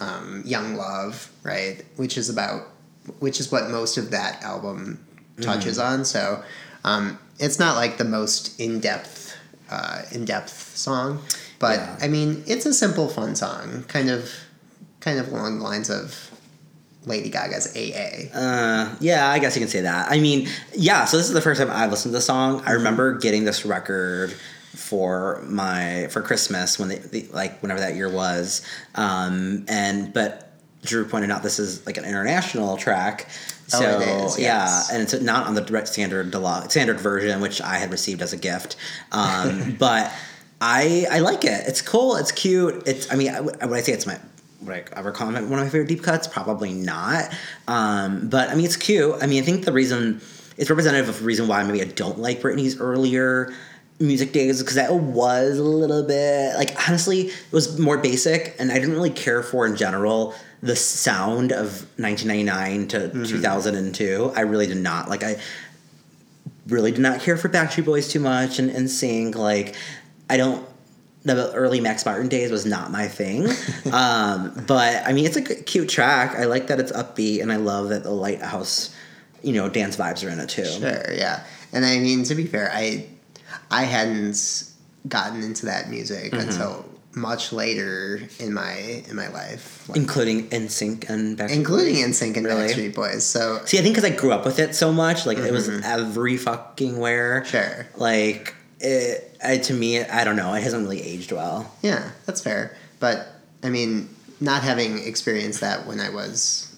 um, 0.00 0.42
young 0.44 0.74
love, 0.74 1.30
right? 1.42 1.82
Which 1.96 2.18
is 2.18 2.28
about 2.28 2.68
which 3.20 3.40
is 3.40 3.50
what 3.52 3.70
most 3.70 3.96
of 3.98 4.10
that 4.10 4.42
album 4.42 5.04
touches 5.40 5.78
Mm-hmm. 5.78 5.92
on. 6.00 6.04
So 6.04 6.42
um, 6.84 7.18
it's 7.38 7.58
not 7.58 7.76
like 7.76 7.96
the 7.98 8.04
most 8.04 8.60
in 8.60 8.80
depth 8.80 9.36
uh, 9.70 10.02
in 10.12 10.24
depth 10.26 10.76
song, 10.76 11.20
but 11.62 11.78
Yeah. 11.78 11.96
I 12.02 12.08
mean 12.08 12.42
it's 12.46 12.66
a 12.66 12.74
simple, 12.74 13.08
fun 13.08 13.34
song, 13.36 13.84
kind 13.88 14.10
of 14.10 14.30
kind 15.00 15.18
of 15.18 15.32
along 15.32 15.58
the 15.58 15.64
lines 15.64 15.88
of 15.88 16.30
Lady 17.06 17.30
Gaga's 17.30 17.74
AA. 17.76 18.36
Uh, 18.36 18.94
yeah, 19.00 19.28
I 19.28 19.38
guess 19.38 19.56
you 19.56 19.60
can 19.60 19.68
say 19.68 19.80
that. 19.80 20.10
I 20.10 20.20
mean, 20.20 20.48
yeah. 20.74 21.04
So 21.04 21.16
this 21.16 21.26
is 21.26 21.32
the 21.32 21.40
first 21.40 21.60
time 21.60 21.70
I've 21.70 21.90
listened 21.90 22.12
to 22.12 22.18
the 22.18 22.22
song. 22.22 22.62
I 22.64 22.72
remember 22.72 23.18
getting 23.18 23.44
this 23.44 23.64
record 23.64 24.32
for 24.74 25.42
my 25.46 26.08
for 26.10 26.22
Christmas 26.22 26.78
when 26.78 26.88
they, 26.88 26.98
the 26.98 27.28
like 27.32 27.60
whenever 27.60 27.80
that 27.80 27.96
year 27.96 28.10
was, 28.10 28.62
um, 28.94 29.64
and 29.68 30.12
but 30.12 30.52
Drew 30.82 31.04
pointed 31.04 31.30
out 31.30 31.42
this 31.42 31.58
is 31.58 31.84
like 31.86 31.96
an 31.96 32.04
international 32.04 32.76
track. 32.76 33.26
Oh, 33.74 33.80
So 33.80 34.00
it 34.00 34.08
is, 34.26 34.38
yeah, 34.38 34.82
and 34.92 35.02
it's 35.02 35.14
not 35.20 35.46
on 35.46 35.54
the 35.54 35.60
direct 35.60 35.88
standard 35.88 36.30
deluxe 36.30 36.70
standard 36.70 37.00
version, 37.00 37.40
which 37.40 37.60
I 37.60 37.78
had 37.78 37.90
received 37.90 38.22
as 38.22 38.32
a 38.32 38.36
gift. 38.36 38.76
Um, 39.10 39.76
but 39.78 40.12
I 40.64 41.06
I 41.10 41.18
like 41.18 41.44
it. 41.44 41.66
It's 41.66 41.82
cool. 41.82 42.14
It's 42.14 42.30
cute. 42.30 42.84
It's 42.86 43.12
I 43.12 43.16
mean, 43.16 43.34
I, 43.34 43.40
would 43.40 43.60
I 43.60 43.80
say 43.80 43.92
it's 43.92 44.06
my 44.06 44.16
would 44.60 44.72
I 44.76 44.84
ever 44.96 45.10
call 45.10 45.28
it 45.28 45.32
one 45.32 45.42
of 45.42 45.50
my 45.50 45.68
favorite 45.68 45.88
deep 45.88 46.04
cuts? 46.04 46.28
Probably 46.28 46.72
not. 46.72 47.30
Um, 47.66 48.28
but 48.28 48.48
I 48.48 48.54
mean, 48.54 48.64
it's 48.64 48.76
cute. 48.76 49.16
I 49.20 49.26
mean, 49.26 49.42
I 49.42 49.44
think 49.44 49.64
the 49.64 49.72
reason 49.72 50.20
it's 50.56 50.70
representative 50.70 51.08
of 51.08 51.18
the 51.18 51.24
reason 51.24 51.48
why 51.48 51.64
maybe 51.64 51.82
I 51.82 51.86
don't 51.86 52.20
like 52.20 52.40
Britney's 52.40 52.80
earlier 52.80 53.52
music 53.98 54.32
days 54.32 54.60
because 54.60 54.76
that 54.76 54.94
was 54.94 55.58
a 55.58 55.64
little 55.64 56.02
bit 56.02 56.56
like 56.56 56.88
honestly 56.88 57.26
it 57.26 57.52
was 57.52 57.78
more 57.78 57.98
basic 57.98 58.56
and 58.58 58.72
I 58.72 58.74
didn't 58.74 58.94
really 58.94 59.10
care 59.10 59.44
for 59.44 59.64
in 59.64 59.76
general 59.76 60.34
the 60.60 60.74
sound 60.74 61.52
of 61.52 61.86
1999 61.98 62.88
to 62.88 63.26
2002. 63.26 64.32
I 64.34 64.40
really 64.40 64.66
did 64.66 64.78
not 64.78 65.08
like 65.08 65.24
I 65.24 65.36
really 66.66 66.92
did 66.92 67.00
not 67.00 67.20
care 67.20 67.36
for 67.36 67.48
Backstreet 67.48 67.84
Boys 67.84 68.08
too 68.08 68.20
much 68.20 68.58
and, 68.58 68.70
and 68.70 68.90
sync. 68.90 69.36
Like, 69.36 69.74
I 70.32 70.36
don't. 70.36 70.66
The 71.24 71.52
early 71.52 71.80
Max 71.80 72.04
Martin 72.04 72.28
days 72.28 72.50
was 72.50 72.66
not 72.66 72.90
my 72.90 73.06
thing. 73.06 73.46
um, 73.92 74.64
but 74.66 75.06
I 75.06 75.12
mean, 75.12 75.24
it's 75.26 75.36
a 75.36 75.42
cute 75.42 75.88
track. 75.88 76.34
I 76.36 76.44
like 76.46 76.66
that 76.66 76.80
it's 76.80 76.90
upbeat, 76.92 77.42
and 77.42 77.52
I 77.52 77.56
love 77.56 77.90
that 77.90 78.02
the 78.02 78.10
Lighthouse, 78.10 78.94
you 79.42 79.52
know, 79.52 79.68
dance 79.68 79.96
vibes 79.96 80.26
are 80.26 80.30
in 80.30 80.40
it 80.40 80.48
too. 80.48 80.64
Sure, 80.64 81.12
yeah. 81.14 81.44
And 81.72 81.84
I 81.84 81.98
mean, 81.98 82.24
to 82.24 82.34
be 82.34 82.46
fair, 82.46 82.70
I 82.72 83.06
I 83.70 83.84
hadn't 83.84 84.64
gotten 85.08 85.42
into 85.42 85.66
that 85.66 85.88
music 85.90 86.32
Mm-hmm. 86.32 86.48
until 86.48 86.84
much 87.14 87.52
later 87.52 88.20
in 88.40 88.52
my 88.54 89.04
in 89.08 89.14
my 89.14 89.28
life, 89.28 89.86
like, 89.88 89.98
Including 89.98 90.48
NSYNC 90.48 91.10
and 91.10 91.38
Backstreet 91.38 91.50
including 91.54 91.94
Boys. 91.96 92.20
NSYNC 92.20 92.36
and 92.38 92.46
Really? 92.46 92.68
Backstreet 92.68 92.94
Boys. 92.94 93.24
So 93.26 93.60
See, 93.66 93.78
I 93.78 93.82
think 93.82 93.94
because 93.94 94.10
I 94.10 94.14
grew 94.16 94.32
up 94.32 94.44
with 94.46 94.58
it 94.58 94.74
so 94.74 94.92
much, 94.92 95.26
like 95.26 95.36
it 95.38 95.52
was 95.52 95.68
every 95.68 96.36
fucking 96.38 96.98
where. 96.98 97.44
sure, 97.44 97.86
Like 97.96 98.54
it, 98.82 99.36
I, 99.44 99.58
to 99.58 99.74
me, 99.74 100.00
I 100.02 100.24
don't 100.24 100.36
know. 100.36 100.52
It 100.54 100.62
hasn't 100.62 100.82
really 100.82 101.02
aged 101.02 101.32
well. 101.32 101.72
yeah, 101.82 102.10
that's 102.26 102.40
fair. 102.40 102.76
But 103.00 103.28
I 103.62 103.68
mean, 103.70 104.08
not 104.40 104.62
having 104.62 104.98
experienced 104.98 105.60
that 105.60 105.86
when 105.86 106.00
I 106.00 106.10
was 106.10 106.74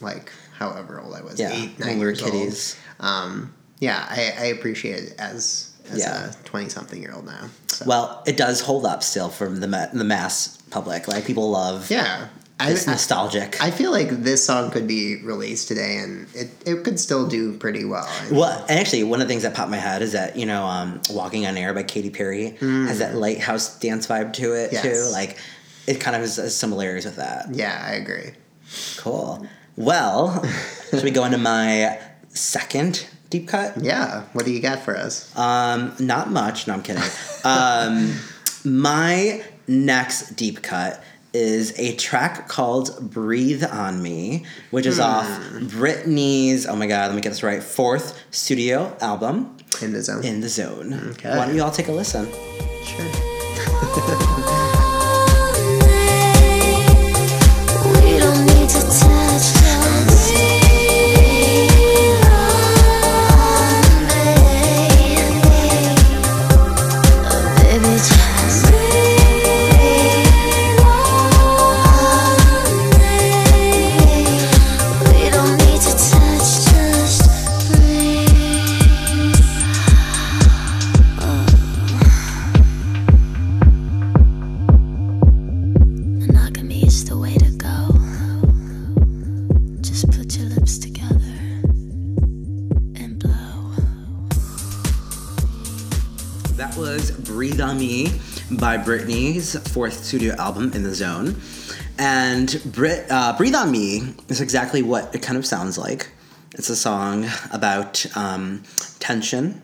like 0.00 0.32
however 0.56 1.00
old 1.00 1.14
I 1.14 1.22
was, 1.22 1.38
Yeah, 1.40 1.52
eight, 1.52 1.78
when 1.78 1.88
nine 1.88 1.98
we 1.98 2.04
were 2.04 2.10
years 2.10 2.22
kiddies. 2.22 2.76
old. 3.00 3.08
Um, 3.10 3.54
yeah, 3.78 4.06
I, 4.08 4.32
I 4.38 4.44
appreciate 4.46 5.04
it 5.04 5.14
as 5.18 5.72
as 5.90 5.98
Yeah. 6.00 6.30
a 6.30 6.32
twenty 6.44 6.68
something 6.68 7.00
year 7.02 7.12
old 7.14 7.26
now. 7.26 7.48
So. 7.68 7.84
Well, 7.86 8.22
it 8.26 8.36
does 8.36 8.60
hold 8.60 8.84
up 8.84 9.02
still 9.02 9.28
from 9.28 9.60
the 9.60 9.66
ma- 9.68 9.86
the 9.92 10.04
mass 10.04 10.58
public. 10.70 11.08
Like 11.08 11.24
people 11.26 11.50
love. 11.50 11.90
yeah, 11.90 12.28
I, 12.60 12.72
It's 12.72 12.86
nostalgic. 12.86 13.60
I 13.62 13.70
feel 13.70 13.90
like 13.90 14.10
this 14.10 14.44
song 14.44 14.70
could 14.70 14.86
be 14.86 15.22
released 15.22 15.66
today 15.68 15.96
and 15.96 16.26
it, 16.34 16.50
it 16.66 16.84
could 16.84 17.00
still 17.00 17.26
do 17.26 17.56
pretty 17.56 17.84
well. 17.86 18.06
well, 18.30 18.64
and 18.68 18.78
actually, 18.78 19.02
one 19.04 19.20
of 19.22 19.26
the 19.26 19.32
things 19.32 19.44
that 19.44 19.54
popped 19.54 19.70
my 19.70 19.78
head 19.78 20.02
is 20.02 20.12
that 20.12 20.36
you 20.36 20.44
know, 20.46 20.64
um, 20.66 21.00
"Walking 21.10 21.46
on 21.46 21.56
Air" 21.56 21.72
by 21.72 21.82
Katy 21.82 22.10
Perry 22.10 22.50
has 22.60 22.98
that 22.98 23.14
lighthouse 23.14 23.78
dance 23.78 24.06
vibe 24.06 24.34
to 24.34 24.52
it 24.52 24.72
Yes. 24.72 24.82
too. 24.82 25.10
Like, 25.12 25.38
it 25.86 26.00
kind 26.00 26.14
of 26.14 26.20
has, 26.22 26.36
has 26.36 26.54
similarities 26.54 27.06
with 27.06 27.16
that. 27.16 27.46
Yeah, 27.54 27.82
I 27.84 27.92
agree. 27.92 28.32
Cool. 28.98 29.46
Well, 29.76 30.44
should 30.90 31.02
we 31.02 31.10
go 31.10 31.24
into 31.24 31.38
my 31.38 31.98
second 32.28 33.06
deep 33.30 33.48
cut? 33.48 33.78
Yeah, 33.82 34.24
what 34.34 34.44
do 34.44 34.52
you 34.52 34.60
got 34.60 34.80
for 34.80 34.94
us? 34.96 35.34
Um, 35.36 35.94
not 35.98 36.30
much. 36.30 36.66
No, 36.66 36.74
I'm 36.74 36.82
kidding. 36.82 37.02
um, 37.44 38.14
my 38.64 39.42
next 39.66 40.36
deep 40.36 40.62
cut 40.62 41.02
is 41.32 41.78
a 41.78 41.94
track 41.96 42.48
called 42.48 43.10
"Breathe 43.10 43.64
on 43.64 44.02
Me," 44.02 44.44
which 44.70 44.86
is 44.86 44.98
off 44.98 45.26
hmm. 45.26 45.66
Britney's. 45.66 46.66
Oh 46.66 46.76
my 46.76 46.86
god, 46.86 47.08
let 47.08 47.14
me 47.14 47.20
get 47.20 47.30
this 47.30 47.42
right. 47.42 47.62
Fourth 47.62 48.18
studio 48.30 48.96
album, 49.00 49.56
In 49.82 49.92
the 49.92 50.02
zone. 50.02 50.24
"In 50.24 50.40
the 50.40 50.48
Zone." 50.48 50.94
Okay. 51.10 51.36
Why 51.36 51.46
don't 51.46 51.54
you 51.54 51.62
all 51.62 51.70
take 51.70 51.88
a 51.88 51.92
listen? 51.92 52.26
sure. 52.84 54.36
Britney's 98.84 99.56
fourth 99.72 100.04
studio 100.04 100.34
album, 100.36 100.72
"In 100.74 100.82
the 100.82 100.94
Zone," 100.94 101.40
and 101.98 102.60
Brit, 102.66 103.06
uh, 103.10 103.34
"Breathe 103.36 103.54
on 103.54 103.70
Me" 103.70 104.14
is 104.28 104.40
exactly 104.40 104.82
what 104.82 105.14
it 105.14 105.22
kind 105.22 105.38
of 105.38 105.46
sounds 105.46 105.78
like. 105.78 106.08
It's 106.54 106.68
a 106.68 106.76
song 106.76 107.26
about 107.52 108.04
um, 108.16 108.62
tension, 108.98 109.62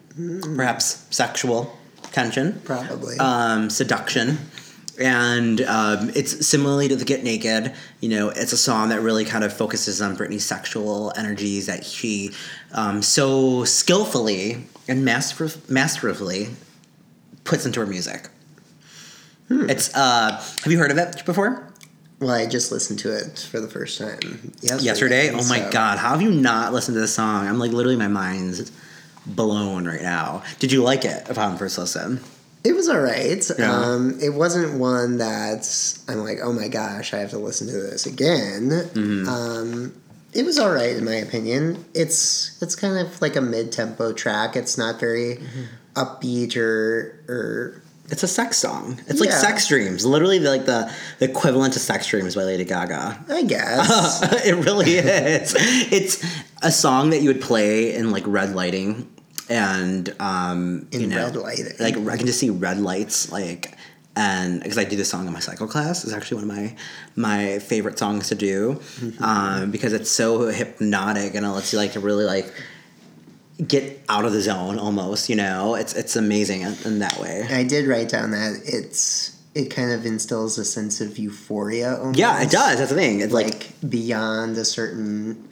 perhaps 0.56 1.04
sexual 1.10 1.76
tension, 2.12 2.60
Probably. 2.64 3.18
um, 3.18 3.68
seduction. 3.70 4.38
And 4.98 5.60
um, 5.60 6.10
it's 6.14 6.46
similarly 6.46 6.88
to 6.88 6.96
the 6.96 7.04
Get 7.04 7.22
Naked, 7.22 7.74
you 8.00 8.08
know, 8.08 8.30
it's 8.30 8.52
a 8.52 8.56
song 8.56 8.88
that 8.88 9.02
really 9.02 9.26
kind 9.26 9.44
of 9.44 9.52
focuses 9.52 10.00
on 10.00 10.16
Britney's 10.16 10.46
sexual 10.46 11.12
energies 11.18 11.66
that 11.66 11.84
she 11.84 12.30
um, 12.72 13.02
so 13.02 13.64
skillfully 13.64 14.64
and 14.88 15.04
master- 15.04 15.50
masterfully 15.68 16.48
puts 17.44 17.66
into 17.66 17.80
her 17.80 17.86
music. 17.86 18.28
It's, 19.48 19.94
uh, 19.94 20.32
have 20.62 20.72
you 20.72 20.78
heard 20.78 20.90
of 20.90 20.98
it 20.98 21.24
before? 21.24 21.62
well, 22.18 22.30
I 22.30 22.46
just 22.46 22.72
listened 22.72 22.98
to 23.00 23.14
it 23.14 23.46
for 23.50 23.60
the 23.60 23.68
first 23.68 23.98
time 23.98 24.52
yesterday. 24.62 24.82
Yesterday? 24.84 25.30
Oh 25.30 25.46
my 25.48 25.60
so- 25.60 25.70
god, 25.70 25.98
how 25.98 26.10
have 26.10 26.22
you 26.22 26.30
not 26.30 26.72
listened 26.72 26.94
to 26.96 27.00
this 27.00 27.14
song? 27.14 27.46
I'm 27.46 27.58
like, 27.58 27.72
literally, 27.72 27.96
my 27.96 28.08
mind's 28.08 28.72
blown 29.26 29.86
right 29.86 30.00
now. 30.02 30.42
Did 30.58 30.72
you 30.72 30.82
like 30.82 31.04
it 31.04 31.28
upon 31.28 31.58
first 31.58 31.76
listen? 31.78 32.20
It 32.64 32.74
was 32.74 32.88
all 32.88 32.98
right. 33.00 33.48
Yeah. 33.58 33.70
Um, 33.70 34.18
it 34.20 34.30
wasn't 34.30 34.80
one 34.80 35.18
that 35.18 35.68
I'm 36.08 36.18
like, 36.18 36.38
oh 36.42 36.52
my 36.52 36.68
gosh, 36.68 37.12
I 37.14 37.18
have 37.18 37.30
to 37.30 37.38
listen 37.38 37.66
to 37.68 37.72
this 37.74 38.06
again. 38.06 38.70
Mm-hmm. 38.70 39.28
Um, 39.28 39.92
it 40.32 40.44
was 40.44 40.58
all 40.58 40.70
right 40.72 40.96
in 40.96 41.04
my 41.04 41.14
opinion. 41.14 41.84
It's 41.94 42.60
it's 42.62 42.74
kind 42.74 42.98
of 43.06 43.20
like 43.22 43.36
a 43.36 43.40
mid 43.40 43.72
tempo 43.72 44.12
track. 44.12 44.56
It's 44.56 44.76
not 44.78 44.98
very 44.98 45.36
Mm-hmm. 45.36 45.62
upbeat 45.94 46.56
or 46.56 47.20
or 47.28 47.82
It's 48.10 48.22
a 48.22 48.28
sex 48.28 48.56
song. 48.58 49.00
It's 49.08 49.20
like 49.20 49.30
Yeah. 49.30 49.38
sex 49.38 49.66
dreams. 49.68 50.06
Literally, 50.06 50.38
like 50.38 50.64
the, 50.66 50.90
the 51.18 51.24
equivalent 51.28 51.72
to 51.74 51.80
sex 51.80 52.06
dreams 52.06 52.34
by 52.34 52.42
Lady 52.44 52.64
Gaga. 52.64 53.24
I 53.28 53.42
guess. 53.42 54.22
it 54.46 54.54
really 54.64 54.92
is. 54.92 55.54
It's 55.58 56.24
a 56.62 56.70
song 56.70 57.10
that 57.10 57.20
you 57.22 57.28
would 57.28 57.40
play 57.40 57.94
in 57.94 58.10
like 58.12 58.24
red 58.26 58.54
lighting 58.54 59.08
and 59.48 60.14
um, 60.20 60.88
In 60.92 61.00
you 61.02 61.06
know, 61.08 61.16
red 61.26 61.36
lighting. 61.36 61.66
like 61.80 61.96
I 61.96 62.16
can 62.16 62.26
just 62.26 62.38
see 62.40 62.50
red 62.50 62.78
lights, 62.78 63.30
like, 63.32 63.76
and 64.16 64.62
because 64.62 64.78
I 64.78 64.84
do 64.84 64.96
this 64.96 65.10
song 65.10 65.26
in 65.26 65.32
my 65.32 65.40
cycle 65.40 65.66
class, 65.68 66.02
it's 66.04 66.12
actually 66.12 66.42
one 66.44 66.50
of 66.50 66.56
my 66.56 66.76
my 67.16 67.58
favorite 67.58 67.98
songs 67.98 68.28
to 68.28 68.34
do, 68.34 68.80
Mm-hmm. 69.00 69.22
um, 69.22 69.70
because 69.70 69.92
it's 69.92 70.10
so 70.10 70.48
hypnotic 70.48 71.34
and 71.34 71.44
it 71.44 71.50
lets 71.50 71.72
you 71.72 71.78
like 71.78 71.92
to 71.92 72.00
really 72.00 72.24
like 72.24 72.52
get 73.66 74.02
out 74.08 74.24
of 74.24 74.32
the 74.32 74.40
zone 74.40 74.78
almost. 74.78 75.28
You 75.28 75.36
know, 75.36 75.74
it's 75.74 75.94
it's 75.94 76.16
amazing 76.16 76.62
in, 76.62 76.98
that 76.98 77.18
way. 77.18 77.46
I 77.50 77.64
did 77.64 77.86
write 77.86 78.08
down 78.08 78.30
that 78.32 78.60
it's 78.64 79.36
it 79.54 79.70
kind 79.70 79.92
of 79.92 80.04
instills 80.04 80.58
a 80.58 80.64
sense 80.64 81.00
of 81.00 81.18
euphoria. 81.18 81.98
Almost. 81.98 82.18
Yeah, 82.18 82.42
it 82.42 82.50
does. 82.50 82.78
That's 82.78 82.90
the 82.90 82.96
thing. 82.96 83.20
It's 83.20 83.32
like, 83.32 83.46
like 83.46 83.90
beyond 83.90 84.56
a 84.58 84.64
certain 84.64 85.48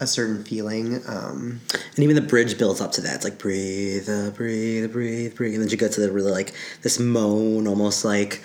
a 0.00 0.06
certain 0.06 0.44
feeling. 0.44 1.02
Um, 1.06 1.60
and 1.94 2.04
even 2.04 2.14
the 2.14 2.22
bridge 2.22 2.58
builds 2.58 2.80
up 2.80 2.92
to 2.92 3.00
that. 3.02 3.16
It's 3.16 3.24
like 3.24 3.38
breathe, 3.38 4.08
uh, 4.08 4.30
breathe, 4.30 4.92
breathe, 4.92 5.34
breathe, 5.34 5.54
and 5.54 5.62
then 5.62 5.70
you 5.70 5.76
get 5.76 5.92
to 5.92 6.00
the 6.00 6.12
really 6.12 6.30
like 6.30 6.52
this 6.82 6.98
moan, 6.98 7.66
almost 7.66 8.04
like 8.04 8.42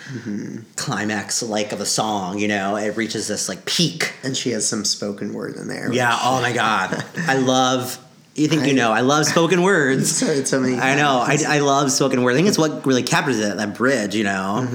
climax 0.76 1.42
like 1.42 1.72
of 1.72 1.80
a 1.80 1.86
song. 1.86 2.38
You 2.38 2.48
know, 2.48 2.76
it 2.76 2.96
reaches 2.96 3.28
this 3.28 3.48
like 3.48 3.64
peak. 3.66 4.14
and 4.22 4.36
she 4.36 4.50
has 4.50 4.66
some 4.66 4.84
spoken 4.84 5.32
word 5.32 5.56
in 5.56 5.68
there. 5.68 5.92
Yeah. 5.92 6.18
Oh 6.20 6.40
my 6.40 6.52
god, 6.52 7.04
I 7.16 7.36
love. 7.36 8.04
You 8.40 8.48
think 8.48 8.66
you 8.66 8.72
know? 8.72 8.90
I 8.90 9.00
love 9.02 9.26
spoken 9.26 9.62
words. 9.62 10.10
So, 10.20 10.44
so 10.44 10.60
many. 10.60 10.76
I 10.78 10.96
know. 10.96 11.18
I. 11.18 11.36
I 11.46 11.58
love 11.60 11.92
spoken 11.92 12.22
word. 12.22 12.32
I 12.32 12.36
think 12.36 12.48
it's 12.48 12.58
what 12.58 12.86
really 12.86 13.02
captures 13.02 13.38
it. 13.38 13.56
That 13.58 13.74
bridge. 13.74 14.14
You 14.14 14.24
know. 14.24 14.66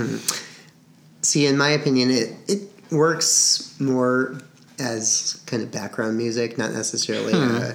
See, 1.21 1.47
in 1.47 1.57
my 1.57 1.69
opinion, 1.69 2.11
it 2.11 2.33
it 2.47 2.61
works 2.91 3.75
more 3.79 4.37
as 4.77 5.41
kind 5.47 5.63
of 5.63 5.71
background 5.71 6.17
music, 6.17 6.57
not 6.57 6.73
necessarily 6.73 7.33
Hmm. 7.33 7.73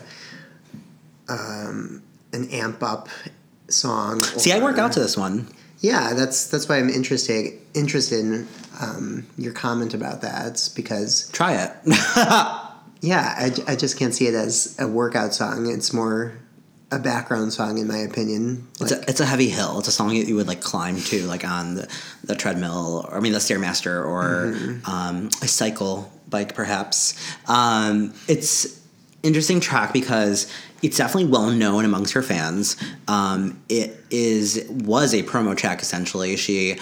a, 1.28 1.32
um, 1.32 2.02
an 2.32 2.48
amp 2.50 2.82
up 2.82 3.08
song. 3.68 4.22
See, 4.22 4.52
I 4.52 4.60
work 4.60 4.78
out 4.78 4.92
to 4.92 5.00
this 5.00 5.16
one. 5.16 5.48
Yeah, 5.80 6.12
that's 6.14 6.46
that's 6.46 6.68
why 6.68 6.78
I'm 6.78 6.90
interested 6.90 7.52
interested 7.74 8.20
in 8.20 8.48
um, 8.80 9.26
your 9.38 9.52
comment 9.52 9.94
about 9.94 10.22
that 10.22 10.46
It's 10.48 10.68
because 10.68 11.28
Try 11.32 11.54
it. 11.54 11.72
yeah, 13.00 13.34
I, 13.36 13.72
I 13.72 13.76
just 13.76 13.98
can't 13.98 14.14
see 14.14 14.26
it 14.26 14.34
as 14.34 14.76
a 14.78 14.86
workout 14.86 15.34
song. 15.34 15.70
It's 15.70 15.92
more 15.92 16.38
a 16.92 16.98
background 16.98 17.52
song, 17.52 17.78
in 17.78 17.86
my 17.86 17.98
opinion. 17.98 18.66
It's 18.80 18.92
a, 18.92 19.00
it's 19.08 19.20
a 19.20 19.26
heavy 19.26 19.48
hill. 19.48 19.78
It's 19.78 19.88
a 19.88 19.92
song 19.92 20.08
that 20.08 20.26
you 20.26 20.36
would 20.36 20.48
like 20.48 20.60
climb 20.60 20.96
to, 20.96 21.26
like 21.26 21.44
on 21.44 21.76
the, 21.76 21.88
the 22.24 22.34
treadmill, 22.34 23.06
or 23.08 23.16
I 23.16 23.20
mean 23.20 23.32
the 23.32 23.38
stairmaster, 23.38 24.04
or 24.04 24.54
um, 24.90 25.28
a 25.40 25.48
cycle 25.48 26.12
bike, 26.28 26.54
perhaps. 26.54 27.14
Um, 27.48 28.12
it's 28.28 28.80
interesting 29.22 29.60
track 29.60 29.92
because 29.92 30.52
it's 30.82 30.96
definitely 30.96 31.30
well 31.30 31.50
known 31.50 31.84
amongst 31.84 32.14
her 32.14 32.22
fans. 32.22 32.76
Um, 33.06 33.62
it 33.68 33.96
is 34.10 34.66
was 34.68 35.14
a 35.14 35.22
promo 35.22 35.56
track 35.56 35.82
essentially. 35.82 36.36
She 36.36 36.78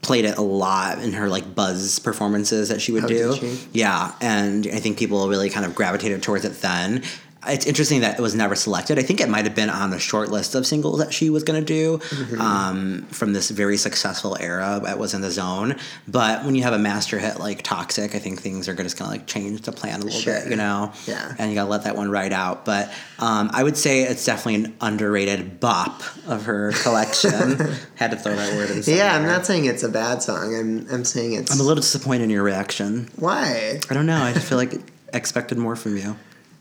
played 0.00 0.24
it 0.24 0.38
a 0.38 0.42
lot 0.42 1.00
in 1.00 1.12
her 1.12 1.28
like 1.28 1.54
buzz 1.54 1.98
performances 1.98 2.68
that 2.68 2.80
she 2.80 2.92
would 2.92 3.04
Oh, 3.04 3.08
do. 3.08 3.34
she? 3.36 3.58
Yeah, 3.72 4.12
and 4.20 4.66
I 4.72 4.78
think 4.78 4.98
people 4.98 5.28
really 5.28 5.50
kind 5.50 5.66
of 5.66 5.74
gravitated 5.74 6.22
towards 6.22 6.44
it 6.44 6.60
then. 6.60 7.02
It's 7.46 7.66
interesting 7.66 8.00
that 8.00 8.18
it 8.18 8.22
was 8.22 8.34
never 8.34 8.56
selected. 8.56 8.98
I 8.98 9.02
think 9.02 9.20
it 9.20 9.28
might 9.28 9.44
have 9.44 9.54
been 9.54 9.70
on 9.70 9.90
the 9.90 10.00
short 10.00 10.28
list 10.28 10.56
of 10.56 10.66
singles 10.66 10.98
that 10.98 11.14
she 11.14 11.30
was 11.30 11.44
going 11.44 11.64
to 11.64 11.64
do 11.64 11.98
Mm-hmm. 11.98 12.40
um, 12.40 13.02
from 13.10 13.32
this 13.32 13.48
very 13.50 13.76
successful 13.76 14.36
era 14.40 14.80
that 14.82 14.98
was 14.98 15.14
in 15.14 15.20
the 15.20 15.30
zone. 15.30 15.76
But 16.08 16.44
when 16.44 16.56
you 16.56 16.64
have 16.64 16.72
a 16.72 16.78
master 16.80 17.16
hit 17.18 17.38
like 17.38 17.62
Toxic, 17.62 18.16
I 18.16 18.18
think 18.18 18.40
things 18.42 18.68
are 18.68 18.74
just 18.74 18.98
going 18.98 19.08
to 19.10 19.16
like 19.18 19.26
change 19.28 19.60
the 19.62 19.70
plan 19.72 20.00
a 20.00 20.04
little 20.04 20.20
bit, 20.24 20.48
you 20.50 20.56
know? 20.56 20.92
Yeah. 21.06 21.32
And 21.38 21.48
you 21.50 21.54
got 21.54 21.64
to 21.64 21.70
let 21.70 21.84
that 21.84 21.94
one 21.96 22.10
ride 22.10 22.32
out. 22.32 22.64
But 22.64 22.92
um, 23.20 23.50
I 23.52 23.62
would 23.62 23.76
say 23.76 24.02
it's 24.02 24.24
definitely 24.26 24.64
an 24.64 24.76
underrated 24.80 25.60
bop 25.60 26.02
of 26.26 26.46
her 26.46 26.72
collection. 26.82 27.56
Had 27.94 28.10
to 28.10 28.16
throw 28.16 28.34
that 28.34 28.54
word 28.56 28.70
in. 28.70 28.82
yeah, 28.84 29.14
I'm 29.14 29.24
not 29.26 29.46
saying 29.46 29.64
it's 29.66 29.84
a 29.84 29.88
bad 29.88 30.22
song. 30.24 30.56
I'm 30.56 30.86
I'm 30.92 31.04
saying 31.04 31.34
it's 31.34 31.52
I'm 31.52 31.60
a 31.60 31.62
little 31.62 31.82
disappointed 31.82 32.24
in 32.24 32.30
your 32.30 32.42
reaction. 32.42 33.08
why. 33.16 33.78
I 33.88 33.94
don't 33.94 34.06
know. 34.06 34.20
I 34.20 34.32
just 34.32 34.46
feel 34.48 34.58
like 34.58 34.74
expected 35.12 35.56
more 35.56 35.76
from 35.76 35.96
you. 35.96 36.16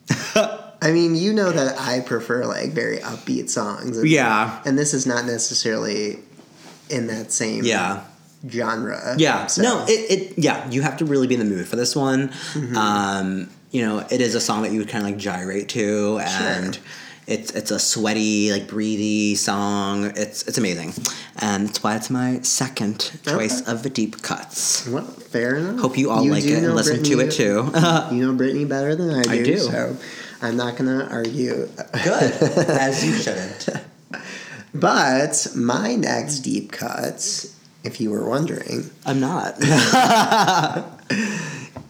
I 0.81 0.91
mean, 0.91 1.15
you 1.15 1.33
know 1.33 1.51
that 1.51 1.79
I 1.79 2.01
prefer 2.01 2.45
like 2.45 2.71
very 2.71 2.97
upbeat 2.97 3.49
songs. 3.49 3.97
And, 3.97 4.07
Yeah. 4.07 4.61
and 4.65 4.77
this 4.77 4.93
is 4.93 5.05
not 5.07 5.25
necessarily 5.25 6.19
in 6.89 7.07
that 7.07 7.31
same 7.31 7.63
Yeah. 7.63 8.01
genre. 8.49 9.15
Yeah. 9.17 9.47
So- 9.47 9.61
No, 9.63 9.85
it, 9.87 9.91
it 10.11 10.33
yeah, 10.37 10.69
you 10.69 10.81
have 10.83 10.97
to 10.97 11.05
really 11.05 11.27
be 11.27 11.33
in 11.35 11.39
the 11.39 11.45
mood 11.55 11.67
for 11.67 11.75
this 11.75 11.95
one. 11.95 12.29
Mm-hmm. 12.53 12.77
Um, 12.77 13.49
you 13.71 13.81
know, 13.85 14.05
it 14.09 14.21
is 14.21 14.35
a 14.35 14.39
song 14.39 14.61
that 14.61 14.71
you 14.71 14.79
would 14.79 14.87
kind 14.89 15.03
of 15.03 15.11
like 15.11 15.17
gyrate 15.19 15.69
to 15.69 16.19
and 16.21 16.75
Sure. 16.75 16.83
it's 17.27 17.51
it's 17.51 17.71
a 17.71 17.79
sweaty, 17.79 18.51
like 18.51 18.67
breathy 18.67 19.35
song. 19.35 20.05
It's 20.15 20.43
it's 20.43 20.57
amazing. 20.57 20.93
And 21.39 21.67
that's 21.67 21.83
why 21.83 21.95
it's 21.95 22.09
my 22.09 22.39
second 22.43 23.11
choice 23.25 23.61
Okay. 23.61 23.71
of 23.71 23.83
the 23.83 23.89
deep 23.89 24.21
cuts. 24.21 24.87
well, 24.87 25.03
fair 25.03 25.55
enough. 25.55 25.79
Hope 25.81 25.97
you 25.97 26.09
all 26.09 26.25
like 26.25 26.45
it 26.45 26.63
and 26.63 26.73
listen 26.75 27.03
to 27.03 27.19
it 27.19 27.31
too. 27.31 27.43
you 28.15 28.25
know 28.25 28.33
Britney 28.33 28.67
better 28.67 28.95
than 28.95 29.09
I 29.13 29.23
do. 29.23 29.29
I 29.31 29.43
do. 29.43 29.57
So 29.57 29.97
I'm 30.41 30.57
not 30.57 30.75
gonna 30.77 31.07
argue. 31.09 31.69
Good. 32.03 32.33
As 32.69 33.05
you 33.05 33.13
shouldn't. 33.13 33.69
But 34.73 35.47
my 35.55 35.95
next 35.95 36.39
deep 36.39 36.71
cut, 36.71 37.45
if 37.83 37.99
you 37.99 38.11
were 38.11 38.27
wondering, 38.29 38.89
I'm 39.05 39.19
not. 39.19 39.55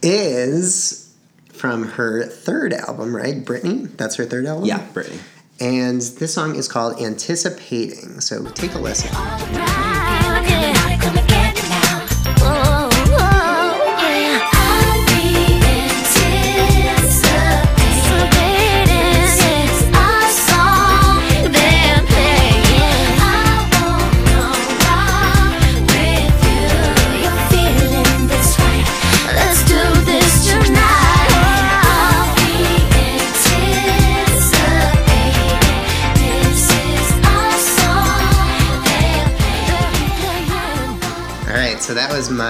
is 0.01 1.13
from 1.51 1.89
her 1.89 2.23
third 2.23 2.73
album, 2.73 3.15
right? 3.15 3.43
Britney? 3.43 3.95
That's 3.97 4.15
her 4.15 4.25
third 4.25 4.45
album? 4.45 4.65
yeah, 4.65 4.85
Britney. 4.93 5.19
And 5.59 6.01
this 6.01 6.33
song 6.33 6.55
is 6.55 6.67
called 6.67 7.01
Anticipating. 7.01 8.21
So 8.21 8.45
take 8.51 8.75
a 8.75 8.79
listen. 8.79 9.85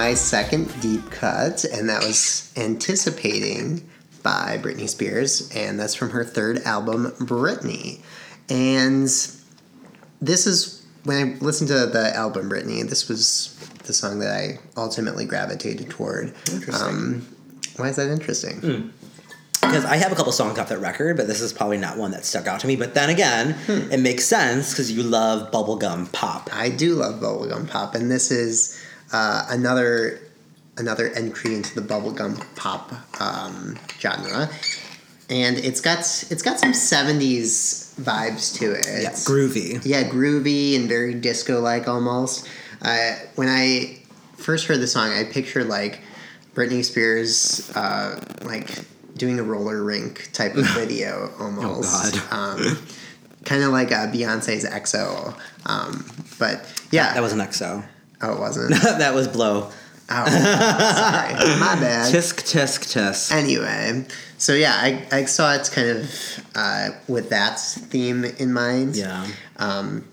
My 0.08 0.14
second 0.14 0.80
deep 0.80 1.10
cut, 1.10 1.64
and 1.64 1.86
that 1.90 2.02
was 2.02 2.50
Anticipating 2.56 3.86
by 4.22 4.58
Britney 4.62 4.88
Spears, 4.88 5.50
and 5.54 5.78
that's 5.78 5.94
from 5.94 6.08
her 6.10 6.24
third 6.24 6.62
album, 6.62 7.10
Britney. 7.20 8.00
And 8.48 9.02
this 10.22 10.46
is, 10.46 10.86
when 11.04 11.16
I 11.38 11.44
listened 11.44 11.68
to 11.68 11.84
the 11.84 12.10
album 12.16 12.48
Britney, 12.48 12.88
this 12.88 13.06
was 13.06 13.54
the 13.84 13.92
song 13.92 14.20
that 14.20 14.30
I 14.32 14.58
ultimately 14.80 15.26
gravitated 15.26 15.90
toward. 15.90 16.32
Interesting. 16.50 16.88
Um, 16.88 17.36
why 17.76 17.88
is 17.90 17.96
that 17.96 18.08
interesting? 18.10 18.94
Because 19.60 19.84
I 19.84 19.96
have 19.96 20.10
a 20.10 20.14
couple 20.14 20.32
songs 20.32 20.58
off 20.58 20.70
that 20.70 20.78
record, 20.78 21.18
but 21.18 21.26
this 21.26 21.42
is 21.42 21.52
probably 21.52 21.76
not 21.76 21.98
one 21.98 22.12
that 22.12 22.24
stuck 22.24 22.46
out 22.46 22.60
to 22.60 22.66
me. 22.66 22.76
But 22.76 22.94
then 22.94 23.10
again, 23.10 23.50
Hmm. 23.66 23.92
it 23.92 24.00
makes 24.00 24.24
sense 24.24 24.70
because 24.70 24.90
you 24.90 25.02
love 25.02 25.50
bubblegum 25.52 26.10
pop. 26.12 26.48
I 26.50 26.70
do 26.70 26.94
love 26.94 27.20
bubblegum 27.20 27.68
pop, 27.68 27.94
and 27.94 28.10
this 28.10 28.30
is 28.30 28.74
uh, 29.12 29.46
another 29.48 30.20
another 30.76 31.08
entry 31.10 31.54
into 31.54 31.74
the 31.74 31.86
bubblegum 31.86 32.40
pop 32.56 32.92
um, 33.20 33.76
genre. 33.98 34.48
And 35.30 35.58
it's 35.58 35.80
got 35.80 35.98
it's 35.98 36.42
got 36.42 36.58
some 36.58 36.72
'70s 36.72 37.94
vibes 38.00 38.56
to 38.58 38.72
it. 38.72 39.02
Yeah, 39.02 39.10
groovy. 39.10 39.84
Yeah, 39.84 40.04
groovy 40.04 40.76
and 40.76 40.88
very 40.88 41.14
disco 41.14 41.60
like 41.60 41.86
almost. 41.88 42.48
Uh, 42.80 43.16
when 43.34 43.48
I 43.48 43.98
first 44.36 44.66
heard 44.66 44.80
the 44.80 44.86
song, 44.86 45.10
I 45.10 45.24
pictured 45.24 45.66
like 45.66 46.00
Britney 46.54 46.82
Spears 46.84 47.70
uh, 47.76 48.18
like 48.44 48.70
doing 49.18 49.38
a 49.38 49.42
roller 49.42 49.82
rink 49.82 50.30
type 50.32 50.54
of 50.54 50.66
video 50.74 51.30
almost. 51.38 52.16
Oh, 52.16 52.26
God. 52.30 52.60
Um, 52.60 52.78
kind 53.44 53.62
of 53.64 53.70
like 53.72 53.92
uh, 53.92 54.06
Beyonce's 54.06 54.64
XO. 54.64 55.38
Um, 55.66 56.06
but 56.38 56.64
yeah, 56.90 57.12
That 57.14 57.22
was 57.22 57.32
an 57.32 57.40
XO. 57.40 57.84
Oh, 58.22 58.34
it 58.34 58.40
wasn't. 58.40 58.70
that 58.82 59.14
was 59.14 59.28
blow. 59.28 59.70
Oh, 60.10 60.24
sorry, 60.26 61.60
my 61.60 61.76
bad. 61.80 62.12
Tisk 62.12 62.42
tisk 62.42 62.86
tisk. 62.86 63.30
Anyway, 63.30 64.06
so 64.38 64.54
yeah, 64.54 64.72
I, 64.74 65.06
I 65.12 65.24
saw 65.26 65.52
it 65.52 65.70
kind 65.72 65.90
of 65.90 66.44
uh, 66.54 66.90
with 67.08 67.28
that 67.30 67.60
theme 67.60 68.24
in 68.24 68.52
mind. 68.52 68.96
Yeah. 68.96 69.26
Um, 69.56 70.06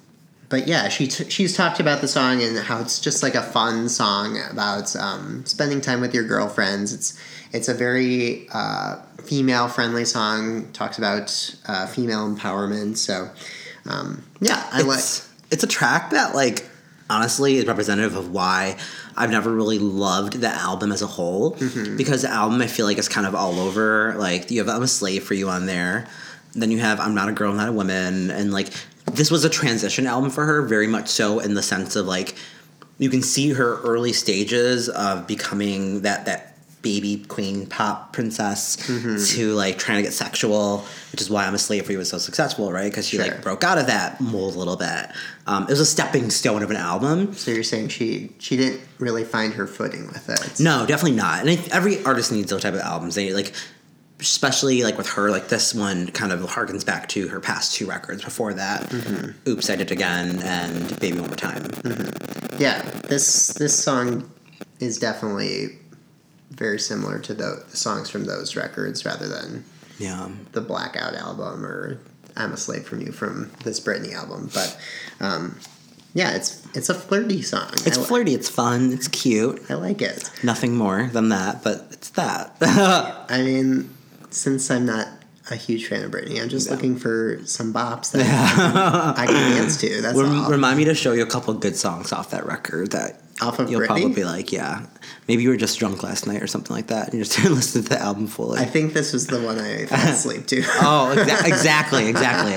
but 0.49 0.67
yeah, 0.67 0.89
she 0.89 1.07
t- 1.07 1.29
she's 1.29 1.55
talked 1.55 1.79
about 1.79 2.01
the 2.01 2.07
song 2.07 2.43
and 2.43 2.57
how 2.57 2.79
it's 2.81 2.99
just 2.99 3.23
like 3.23 3.35
a 3.35 3.41
fun 3.41 3.89
song 3.89 4.39
about 4.51 4.95
um, 4.95 5.45
spending 5.45 5.81
time 5.81 6.01
with 6.01 6.13
your 6.13 6.23
girlfriends. 6.25 6.93
It's 6.93 7.19
it's 7.53 7.69
a 7.69 7.73
very 7.73 8.47
uh, 8.53 8.97
female 9.23 9.67
friendly 9.69 10.05
song. 10.05 10.71
Talks 10.73 10.97
about 10.97 11.55
uh, 11.67 11.87
female 11.87 12.29
empowerment. 12.29 12.97
So, 12.97 13.29
um, 13.85 14.23
yeah, 14.41 14.67
I 14.71 14.81
like. 14.81 14.99
it's, 14.99 15.29
it's 15.51 15.63
a 15.63 15.67
track 15.67 16.11
that 16.11 16.35
like 16.35 16.67
honestly 17.09 17.57
is 17.57 17.65
representative 17.65 18.15
of 18.15 18.31
why 18.31 18.77
I've 19.15 19.31
never 19.31 19.53
really 19.53 19.79
loved 19.79 20.33
the 20.41 20.49
album 20.49 20.91
as 20.91 21.01
a 21.01 21.07
whole. 21.07 21.53
Mm-hmm. 21.55 21.97
because 21.97 22.23
the 22.23 22.29
album 22.29 22.61
I 22.61 22.67
feel 22.67 22.85
like 22.85 22.97
is 22.97 23.09
kind 23.09 23.27
of 23.27 23.35
all 23.35 23.59
over. 23.59 24.15
Like 24.17 24.51
you 24.51 24.59
have 24.59 24.69
I'm 24.69 24.83
a 24.83 24.87
slave 24.87 25.23
for 25.23 25.33
you 25.33 25.49
on 25.49 25.65
there. 25.65 26.07
Then 26.53 26.71
you 26.71 26.79
have 26.79 26.99
I'm 26.99 27.15
not 27.15 27.29
a 27.29 27.33
girl 27.33 27.53
not 27.53 27.69
a 27.69 27.71
woman. 27.71 28.31
And 28.31 28.51
like 28.51 28.69
this 29.05 29.29
was 29.29 29.45
a 29.45 29.49
transition 29.49 30.07
album 30.07 30.29
for 30.29 30.45
her 30.45 30.61
very 30.63 30.87
much 30.87 31.07
so 31.07 31.39
in 31.39 31.53
the 31.53 31.63
sense 31.63 31.95
of 31.95 32.05
like 32.07 32.35
you 32.97 33.09
can 33.09 33.21
see 33.21 33.51
her 33.51 33.81
early 33.81 34.13
stages 34.13 34.89
of 34.89 35.27
becoming 35.27 36.01
that 36.01 36.25
that 36.25 36.54
baby 36.85 37.13
queen 37.27 37.65
pop 37.65 38.13
princess 38.13 38.77
Mm-hmm. 38.85 39.17
to 39.35 39.53
like 39.53 39.77
trying 39.79 39.97
to 39.97 40.03
get 40.03 40.13
sexual 40.13 40.85
which 41.11 41.19
is 41.21 41.29
why 41.29 41.45
i'm 41.47 41.55
a 41.55 41.57
slave 41.57 41.89
you 41.89 41.97
was 41.97 42.09
so 42.09 42.19
successful 42.19 42.71
right 42.71 42.91
because 42.91 43.07
she 43.07 43.17
Sure. 43.17 43.25
like 43.27 43.41
broke 43.41 43.63
out 43.63 43.77
of 43.77 43.87
that 43.87 44.21
mold 44.21 44.53
a 44.55 44.59
little 44.59 44.75
bit 44.77 45.07
um, 45.47 45.63
it 45.63 45.69
was 45.69 45.79
a 45.79 45.85
stepping 45.85 46.29
stone 46.29 46.61
of 46.63 46.69
an 46.71 46.77
album 46.77 47.33
So 47.33 47.51
you're 47.51 47.63
saying 47.63 47.87
she 47.89 48.31
she 48.39 48.55
didn't 48.55 48.81
really 48.99 49.23
find 49.23 49.53
her 49.55 49.65
footing 49.67 50.05
with 50.07 50.29
it. 50.29 50.59
no 50.59 50.85
definitely 50.85 51.17
not 51.17 51.39
and 51.41 51.49
I, 51.49 51.57
every 51.71 52.03
artist 52.05 52.31
needs 52.31 52.49
those 52.51 52.61
type 52.61 52.75
of 52.75 52.81
albums 52.81 53.15
they 53.15 53.33
like 53.33 53.51
especially 54.19 54.81
like 54.83 54.97
with 54.97 55.09
her 55.09 55.29
like 55.29 55.49
this 55.49 55.73
one 55.73 56.07
kind 56.07 56.31
of 56.31 56.39
harkens 56.41 56.85
back 56.85 57.07
to 57.09 57.27
her 57.27 57.39
past 57.39 57.73
two 57.75 57.85
records 57.85 58.23
before 58.23 58.53
that 58.53 58.81
Mm-hmm. 58.89 59.49
oops 59.49 59.69
i 59.69 59.75
did 59.75 59.91
it 59.91 59.91
again 59.91 60.41
and 60.43 60.99
baby 60.99 61.19
one 61.19 61.27
more 61.29 61.35
time 61.35 61.63
Yeah, 62.59 62.81
this 63.09 63.47
this 63.61 63.73
song 63.87 64.31
is 64.79 64.97
definitely 64.99 65.77
very 66.51 66.79
similar 66.79 67.19
to 67.19 67.33
the, 67.33 67.63
the 67.69 67.77
songs 67.77 68.09
from 68.09 68.25
those 68.25 68.55
records 68.55 69.05
rather 69.05 69.27
than 69.27 69.65
yeah 69.97 70.29
the 70.51 70.61
Blackout 70.61 71.13
album 71.15 71.65
or 71.65 71.99
I'm 72.37 72.51
a 72.51 72.57
Slave 72.57 72.85
from 72.85 73.01
You 73.01 73.11
from 73.11 73.51
this 73.63 73.79
Britney 73.79 74.13
album. 74.13 74.49
But 74.53 74.77
um, 75.19 75.57
yeah, 76.13 76.35
it's 76.35 76.65
it's 76.75 76.89
a 76.89 76.93
flirty 76.93 77.41
song. 77.41 77.69
it's 77.85 77.97
I, 77.97 78.03
flirty 78.03 78.33
it's 78.33 78.49
fun 78.49 78.91
it's 78.93 79.07
cute 79.07 79.61
I 79.69 79.73
like 79.75 80.01
it. 80.01 80.29
nothing 80.43 80.75
more 80.75 81.09
than 81.11 81.29
that 81.29 81.63
but 81.63 81.87
it's 81.91 82.09
that 82.11 82.55
I 82.61 83.41
mean, 83.41 83.89
since 84.29 84.69
I'm 84.71 84.85
not 84.85 85.07
a 85.51 85.55
huge 85.55 85.87
fan 85.87 86.03
of 86.03 86.11
Britney, 86.11 86.41
I'm 86.41 86.49
just 86.49 86.69
looking 86.71 86.97
for 86.97 87.39
some 87.45 87.73
bops 87.73 88.11
that 88.13 88.25
I 89.17 89.25
can 89.27 89.33
dance 89.57 89.79
to. 89.81 90.01
That's 90.01 90.17
Rem- 90.17 90.43
all. 90.43 90.49
remind 90.49 90.77
me 90.77 90.85
to 90.85 90.95
show 90.95 91.13
you 91.13 91.23
a 91.23 91.27
couple 91.27 91.53
good 91.53 91.75
songs 91.75 92.11
off 92.11 92.31
that 92.31 92.45
record 92.45 92.91
that 92.91 93.21
Off 93.41 93.59
of 93.59 93.69
you'll 93.69 93.81
Britney? 93.81 93.85
probably 93.87 94.23
like 94.23 94.51
yeah 94.53 94.85
maybe 95.27 95.43
you 95.43 95.49
were 95.49 95.57
just 95.57 95.77
drunk 95.77 96.01
last 96.03 96.25
night 96.25 96.41
or 96.41 96.47
something 96.47 96.73
like 96.73 96.87
that 96.87 97.09
and 97.09 97.15
you 97.15 97.23
just 97.23 97.35
didn't 97.41 97.53
listen 97.55 97.83
to 97.83 97.89
the 97.89 97.99
album 98.01 98.27
fully 98.27 98.59
I 98.59 98.65
think 98.65 98.93
this 98.93 99.11
was 99.13 99.27
the 99.27 99.41
one 99.41 99.59
I 99.59 99.85
fell 99.85 100.07
asleep 100.13 100.47
to. 100.47 100.61
Oh, 100.81 101.13
exa- 101.15 101.45
exactly, 101.45 102.07
exactly. 102.07 102.55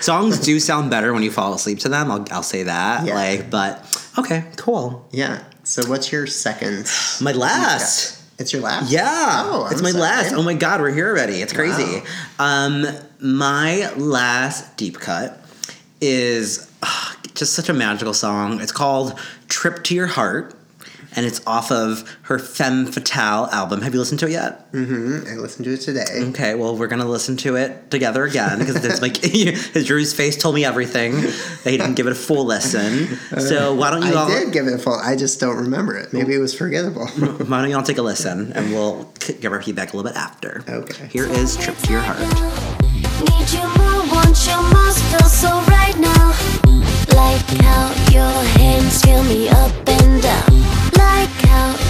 Songs 0.00 0.38
do 0.40 0.58
sound 0.58 0.90
better 0.90 1.12
when 1.12 1.22
you 1.22 1.30
fall 1.30 1.52
asleep 1.54 1.78
to 1.80 1.88
them. 1.90 2.10
I'll, 2.10 2.26
I'll 2.30 2.42
say 2.42 2.62
that. 2.64 3.06
Yeah. 3.06 3.14
Like, 3.14 3.50
but 3.50 4.10
okay, 4.18 4.44
cool. 4.56 5.06
yeah. 5.12 5.44
So 5.62 5.82
what's 5.88 6.10
your 6.10 6.26
second? 6.26 6.90
My 7.20 7.32
last. 7.32 8.22
It's 8.38 8.52
your 8.52 8.62
last. 8.62 8.90
Yeah, 8.90 9.42
Oh, 9.46 9.66
it's 9.70 9.76
I'm 9.76 9.82
my 9.84 9.90
sorry. 9.90 10.02
last. 10.02 10.34
Oh 10.34 10.42
my 10.42 10.54
god, 10.54 10.80
we're 10.80 10.92
here 10.92 11.08
already. 11.08 11.34
It's 11.40 11.52
crazy. 11.52 12.02
Um, 12.38 12.84
my 13.20 13.92
last 13.96 14.76
deep 14.76 14.98
cut 14.98 15.38
is 16.00 16.70
just 17.34 17.54
such 17.54 17.68
a 17.68 17.72
magical 17.72 18.12
song. 18.14 18.60
It's 18.60 18.72
called 18.72 19.18
"Trip 19.48 19.84
to 19.84 19.94
Your 19.94 20.08
Heart," 20.08 20.53
and 21.16 21.24
it's 21.26 21.40
off 21.46 21.70
of 21.70 22.04
her 22.22 22.38
Femme 22.38 22.86
Fatale 22.86 23.46
album. 23.52 23.82
Have 23.82 23.92
you 23.94 24.00
listened 24.00 24.20
to 24.20 24.26
it 24.26 24.32
yet? 24.32 24.72
Mm-hmm. 24.72 25.28
I 25.28 25.34
listened 25.36 25.64
to 25.66 25.72
it 25.74 25.80
today. 25.80 26.04
Okay, 26.30 26.54
well, 26.54 26.76
we're 26.76 26.86
gonna 26.88 27.04
listen 27.04 27.36
to 27.38 27.56
it 27.56 27.90
together 27.90 28.24
again 28.24 28.58
because 28.58 28.84
it's 28.84 29.00
like 29.02 29.16
his 29.24 29.86
Drew's 29.86 30.12
face 30.12 30.36
told 30.36 30.54
me 30.54 30.64
everything. 30.64 31.12
That 31.20 31.70
he 31.70 31.76
didn't 31.76 31.94
give 31.94 32.06
it 32.06 32.12
a 32.12 32.16
full 32.16 32.44
listen. 32.44 33.16
So 33.38 33.74
why 33.74 33.90
don't 33.90 34.02
you 34.02 34.12
I 34.14 34.16
all? 34.16 34.28
did 34.28 34.52
give 34.52 34.66
it 34.66 34.74
a 34.74 34.78
full. 34.78 34.94
I 34.94 35.16
just 35.16 35.40
don't 35.40 35.56
remember 35.56 35.96
it. 35.96 36.12
Maybe 36.12 36.34
it 36.34 36.38
was 36.38 36.54
forgettable. 36.54 37.06
Why 37.08 37.60
don't 37.60 37.70
you 37.70 37.76
all 37.76 37.82
take 37.82 37.98
a 37.98 38.02
listen 38.02 38.52
and 38.52 38.70
we'll 38.72 39.10
give 39.40 39.52
our 39.52 39.62
feedback 39.62 39.92
a 39.92 39.96
little 39.96 40.10
bit 40.10 40.18
after. 40.18 40.64
Okay. 40.68 41.06
Here 41.08 41.26
is 41.26 41.56
"Trip 41.56 41.76
to 41.78 41.92
Your 41.92 42.00
Heart." 42.00 42.18
Need 42.20 43.52
you 43.52 43.62
more, 43.78 44.02
want 44.12 44.36
you 44.46 44.56
most, 44.72 45.02
feel 45.10 45.28
so 45.28 45.60
right 45.68 45.96
now. 45.98 46.28
Like 47.14 47.40
how 47.62 47.92
your 48.10 48.44
hands 48.58 49.02
feel 49.02 49.22
me 49.24 49.48
up 49.48 49.72
and 49.88 50.22
down. 50.22 50.63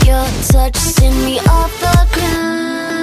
Your 0.06 0.26
touch 0.46 0.76
send 0.76 1.16
me 1.24 1.40
off 1.40 1.72
the 1.80 1.96
ground. 2.12 2.94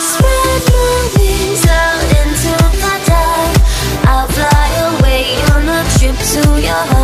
Spread 0.00 0.62
my 0.72 1.10
wings 1.16 1.66
out 1.66 2.02
into 2.20 2.52
the 2.82 2.94
dark. 3.06 3.54
I'll 4.06 4.28
fly 4.28 4.68
away 4.88 5.22
on 5.52 5.68
a 5.68 5.80
trip 5.98 6.16
to 6.16 6.60
your 6.62 6.74
heart. 6.74 6.97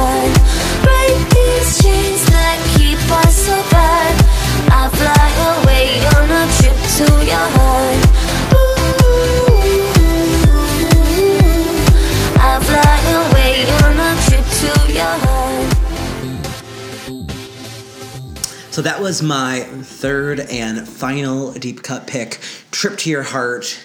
So 18.75 18.83
that 18.83 19.01
was 19.01 19.23
my 19.23 19.61
third 19.61 20.41
and 20.41 20.89
final 20.89 21.53
deep 21.53 21.85
cut 21.85 22.09
pick, 22.09 22.41
"Trip 22.73 22.99
to 22.99 23.09
Your 23.09 23.23
Heart" 23.23 23.79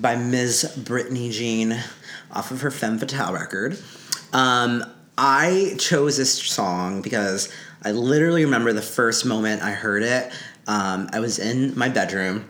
by 0.00 0.16
Ms. 0.16 0.78
Britney 0.80 1.30
Jean, 1.30 1.78
off 2.32 2.50
of 2.50 2.62
her 2.62 2.72
Femme 2.72 2.98
Fatale 2.98 3.32
record. 3.32 3.78
Um, 4.32 4.84
I 5.16 5.76
chose 5.78 6.16
this 6.16 6.32
song 6.32 7.02
because 7.02 7.50
I 7.84 7.92
literally 7.92 8.44
remember 8.44 8.72
the 8.72 8.82
first 8.82 9.24
moment 9.24 9.62
I 9.62 9.70
heard 9.70 10.02
it. 10.02 10.32
Um, 10.66 11.08
I 11.12 11.20
was 11.20 11.38
in 11.38 11.78
my 11.78 11.88
bedroom, 11.88 12.46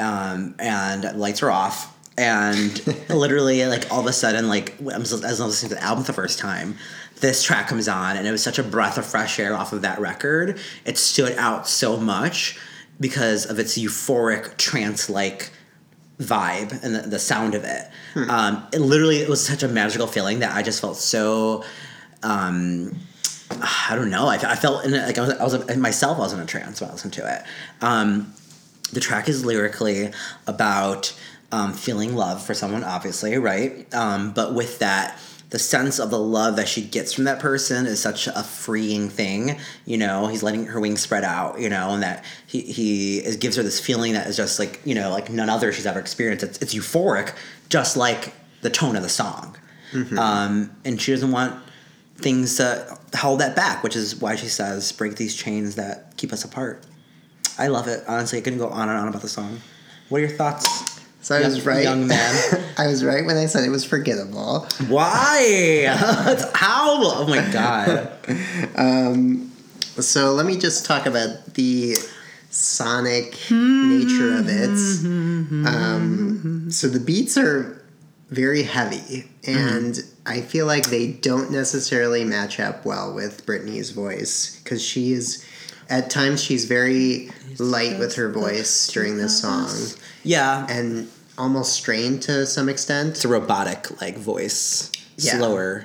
um, 0.00 0.56
and 0.58 1.16
lights 1.16 1.42
were 1.42 1.52
off, 1.52 1.96
and 2.18 2.84
literally, 3.08 3.64
like 3.66 3.88
all 3.92 4.00
of 4.00 4.06
a 4.06 4.12
sudden, 4.12 4.48
like 4.48 4.74
I 4.80 4.98
was, 4.98 5.12
as 5.12 5.40
I 5.40 5.44
was 5.44 5.62
listening 5.62 5.68
to 5.68 5.74
the 5.76 5.84
album 5.84 6.02
the 6.02 6.12
first 6.12 6.40
time, 6.40 6.76
this 7.20 7.42
track 7.42 7.68
comes 7.68 7.88
on, 7.88 8.16
and 8.16 8.26
it 8.26 8.30
was 8.30 8.42
such 8.42 8.58
a 8.58 8.62
breath 8.62 8.98
of 8.98 9.06
fresh 9.06 9.38
air 9.38 9.56
off 9.56 9.72
of 9.72 9.82
that 9.82 9.98
record. 10.00 10.58
It 10.84 10.98
stood 10.98 11.36
out 11.38 11.66
so 11.66 11.96
much 11.96 12.58
because 13.00 13.46
of 13.46 13.58
its 13.58 13.76
euphoric 13.78 14.56
trance-like 14.56 15.50
vibe 16.18 16.82
and 16.82 16.94
the, 16.94 17.02
the 17.02 17.18
sound 17.18 17.54
of 17.54 17.64
it. 17.64 17.90
Um, 18.28 18.66
it 18.72 18.80
literally 18.80 19.18
it 19.18 19.28
was 19.28 19.44
such 19.44 19.62
a 19.62 19.68
magical 19.68 20.06
feeling 20.06 20.38
that 20.38 20.56
I 20.56 20.62
just 20.62 20.80
felt 20.80 20.96
so. 20.96 21.64
Um, 22.22 22.96
I 23.50 23.94
don't 23.94 24.10
know. 24.10 24.26
I, 24.26 24.36
I 24.36 24.56
felt 24.56 24.84
in 24.84 24.94
it, 24.94 25.06
like 25.06 25.18
I 25.18 25.20
was, 25.20 25.30
I 25.34 25.44
was 25.44 25.76
myself. 25.76 26.18
I 26.18 26.20
was 26.22 26.32
in 26.32 26.40
a 26.40 26.46
trance 26.46 26.80
when 26.80 26.90
I 26.90 26.94
listened 26.94 27.12
to 27.14 27.36
it. 27.36 27.44
Um, 27.84 28.32
the 28.92 29.00
track 29.00 29.28
is 29.28 29.44
lyrically 29.44 30.10
about 30.46 31.14
um, 31.52 31.72
feeling 31.72 32.14
love 32.14 32.42
for 32.42 32.54
someone, 32.54 32.82
obviously, 32.82 33.36
right? 33.38 33.92
Um, 33.94 34.32
but 34.32 34.54
with 34.54 34.78
that, 34.80 35.18
the 35.50 35.58
sense 35.58 35.98
of 35.98 36.10
the 36.10 36.18
love 36.18 36.56
that 36.56 36.68
she 36.68 36.82
gets 36.82 37.12
from 37.12 37.24
that 37.24 37.38
person 37.38 37.86
is 37.86 38.00
such 38.00 38.26
a 38.26 38.42
freeing 38.42 39.08
thing. 39.08 39.58
You 39.84 39.96
know, 39.96 40.26
he's 40.26 40.42
letting 40.42 40.66
her 40.66 40.80
wings 40.80 41.00
spread 41.00 41.24
out. 41.24 41.60
You 41.60 41.68
know, 41.68 41.90
and 41.90 42.02
that 42.02 42.24
he 42.46 42.60
he 42.62 43.18
is, 43.18 43.36
gives 43.36 43.56
her 43.56 43.62
this 43.62 43.78
feeling 43.78 44.14
that 44.14 44.26
is 44.26 44.36
just 44.36 44.58
like 44.58 44.80
you 44.84 44.94
know 44.94 45.10
like 45.10 45.30
none 45.30 45.48
other 45.48 45.72
she's 45.72 45.86
ever 45.86 46.00
experienced. 46.00 46.44
It's, 46.44 46.58
it's 46.58 46.74
euphoric, 46.74 47.34
just 47.68 47.96
like 47.96 48.34
the 48.62 48.70
tone 48.70 48.96
of 48.96 49.02
the 49.02 49.08
song. 49.08 49.56
Um, 50.18 50.76
and 50.84 51.00
she 51.00 51.12
doesn't 51.12 51.30
want 51.30 51.62
things 52.16 52.56
to 52.56 52.98
hold 53.14 53.40
that 53.40 53.54
back, 53.54 53.82
which 53.84 53.94
is 53.94 54.16
why 54.16 54.34
she 54.36 54.48
says, 54.48 54.90
"Break 54.92 55.16
these 55.16 55.36
chains 55.36 55.76
that 55.76 56.16
keep 56.16 56.32
us 56.32 56.44
apart." 56.44 56.84
I 57.58 57.68
love 57.68 57.86
it. 57.88 58.04
Honestly, 58.08 58.38
I 58.38 58.42
couldn't 58.42 58.58
go 58.58 58.68
on 58.68 58.88
and 58.88 58.98
on 58.98 59.08
about 59.08 59.22
the 59.22 59.28
song. 59.28 59.60
What 60.08 60.18
are 60.18 60.26
your 60.26 60.36
thoughts? 60.36 60.95
So 61.26 61.34
I 61.34 61.40
was 61.40 61.66
right. 61.66 61.82
young 61.82 62.06
man. 62.06 62.64
I 62.78 62.86
was 62.86 63.04
right 63.04 63.26
when 63.26 63.36
I 63.36 63.46
said 63.46 63.64
it 63.64 63.70
was 63.70 63.84
forgettable. 63.84 64.68
Why? 64.86 65.40
It's 65.42 66.44
how? 66.54 66.98
Oh 67.02 67.26
my 67.26 67.40
god. 67.50 68.12
So 69.98 70.34
let 70.34 70.46
me 70.46 70.56
just 70.56 70.84
talk 70.84 71.06
about 71.06 71.54
the 71.54 71.96
sonic 72.50 73.32
nature 73.50 74.36
of 74.36 74.46
it. 74.46 74.70
Um, 75.66 76.70
so 76.70 76.86
the 76.86 77.00
beats 77.00 77.36
are 77.38 77.82
very 78.28 78.62
heavy, 78.62 79.24
and 79.46 79.98
I 80.26 80.42
feel 80.42 80.66
like 80.66 80.90
they 80.90 81.12
don't 81.12 81.50
necessarily 81.50 82.24
match 82.24 82.60
up 82.60 82.84
well 82.84 83.14
with 83.14 83.46
Britney's 83.46 83.90
voice 83.90 84.60
because 84.62 84.84
she 84.84 85.12
is. 85.12 85.44
At 85.88 86.10
times, 86.10 86.42
she's 86.42 86.64
very 86.66 87.30
light 87.58 87.98
with 87.98 88.16
her 88.16 88.28
voice 88.30 88.88
during 88.88 89.18
this 89.18 89.40
song, 89.40 89.70
Yeah, 90.24 90.66
and 90.68 91.08
almost 91.38 91.72
strained 91.74 92.22
to 92.22 92.46
some 92.46 92.68
extent. 92.68 93.10
it's 93.10 93.24
a 93.24 93.28
robotic 93.28 94.00
like 94.00 94.16
voice, 94.16 94.90
Yeah. 95.16 95.36
slower. 95.38 95.84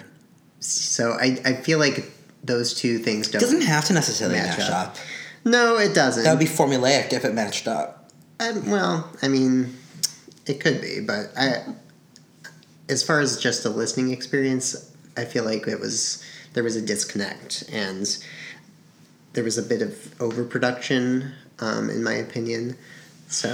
So 0.59 1.11
I, 1.13 1.39
I 1.43 1.53
feel 1.53 1.79
like 1.79 2.11
those 2.43 2.73
two 2.73 2.97
things 2.99 3.29
don't 3.29 3.41
doesn't 3.41 3.61
have 3.61 3.85
to 3.85 3.93
necessarily 3.93 4.37
Match 4.37 4.57
match, 4.59 4.69
up. 4.69 4.87
up. 4.89 4.97
No, 5.43 5.77
it 5.77 5.93
doesn't. 5.95 6.23
That 6.23 6.31
would 6.31 6.39
be 6.39 6.45
formulaic 6.45 7.13
if 7.13 7.25
it 7.25 7.33
matched 7.33 7.67
up. 7.67 8.09
Um, 8.39 8.69
well, 8.69 9.09
I 9.21 9.27
mean, 9.27 9.75
it 10.47 10.59
could 10.59 10.81
be, 10.81 10.99
but 11.01 11.31
I, 11.37 11.63
as 12.89 13.03
far 13.03 13.19
as 13.19 13.37
just 13.39 13.63
the 13.63 13.69
listening 13.69 14.11
experience, 14.11 14.91
I 15.17 15.25
feel 15.25 15.43
like 15.43 15.67
it 15.67 15.79
was 15.79 16.23
there 16.53 16.63
was 16.63 16.75
a 16.75 16.81
disconnect 16.81 17.63
and 17.71 18.05
there 19.33 19.43
was 19.43 19.57
a 19.57 19.63
bit 19.63 19.81
of 19.81 20.13
overproduction, 20.19 21.31
um, 21.59 21.89
in 21.89 22.03
my 22.03 22.13
opinion. 22.13 22.77
So 23.29 23.49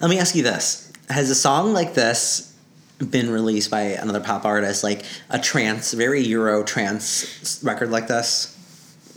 Let 0.00 0.08
me 0.10 0.18
ask 0.18 0.34
you 0.34 0.42
this: 0.42 0.87
Has 1.08 1.30
a 1.30 1.34
song 1.34 1.72
like 1.72 1.94
this 1.94 2.54
been 2.98 3.30
released 3.30 3.70
by 3.70 3.82
another 3.82 4.20
pop 4.20 4.44
artist, 4.44 4.82
like 4.82 5.04
a 5.30 5.38
trance, 5.38 5.92
very 5.92 6.22
Euro 6.22 6.64
trance 6.64 7.62
record 7.62 7.90
like 7.90 8.08
this? 8.08 8.54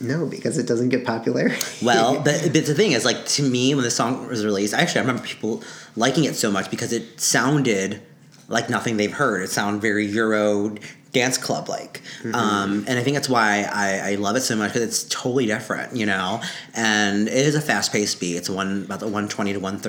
no, 0.01 0.25
because 0.25 0.57
it 0.57 0.67
doesn't 0.67 0.89
get 0.89 1.05
popularity. 1.05 1.61
Well, 1.81 2.15
but, 2.23 2.41
but 2.53 2.65
the 2.65 2.73
thing 2.73 2.93
is, 2.93 3.05
like 3.05 3.25
to 3.27 3.43
me, 3.43 3.75
when 3.75 3.83
the 3.83 3.91
song 3.91 4.27
was 4.27 4.43
released, 4.43 4.73
actually, 4.73 4.99
I 4.99 5.03
remember 5.03 5.23
people 5.23 5.63
liking 5.95 6.23
it 6.25 6.35
so 6.35 6.51
much 6.51 6.69
because 6.69 6.91
it 6.93 7.19
sounded 7.19 8.01
like 8.47 8.69
nothing 8.69 8.97
they've 8.97 9.13
heard. 9.13 9.43
It 9.43 9.49
sounded 9.49 9.81
very 9.81 10.05
Euro 10.07 10.75
dance 11.11 11.37
club 11.37 11.67
like, 11.67 12.01
um, 12.33 12.85
and 12.87 12.97
I 12.97 13.03
think 13.03 13.15
that's 13.15 13.29
why 13.29 13.67
I, 13.71 14.11
I 14.11 14.15
love 14.15 14.35
it 14.35 14.41
so 14.41 14.55
much 14.55 14.73
because 14.73 14.83
it's 14.83 15.03
totally 15.03 15.45
different, 15.45 15.95
you 15.95 16.05
know. 16.05 16.41
And 16.73 17.27
it 17.27 17.33
is 17.33 17.55
a 17.55 17.61
fast 17.61 17.91
paced 17.91 18.19
beat. 18.19 18.37
It's 18.37 18.49
one 18.49 18.83
about 18.83 18.99
the 18.99 19.07
one 19.07 19.27
twenty 19.27 19.53
to 19.53 19.59
one 19.59 19.79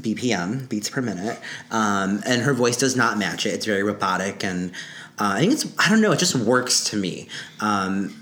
BPM 0.00 0.68
beats 0.68 0.90
per 0.90 1.02
minute, 1.02 1.38
um, 1.70 2.22
and 2.26 2.42
her 2.42 2.54
voice 2.54 2.76
does 2.76 2.96
not 2.96 3.18
match 3.18 3.46
it. 3.46 3.54
It's 3.54 3.66
very 3.66 3.82
robotic, 3.82 4.44
and 4.44 4.70
uh, 5.18 5.34
I 5.34 5.40
think 5.40 5.52
it's 5.52 5.66
I 5.78 5.88
don't 5.88 6.00
know. 6.00 6.12
It 6.12 6.18
just 6.18 6.36
works 6.36 6.84
to 6.84 6.96
me. 6.96 7.28
Um, 7.60 8.14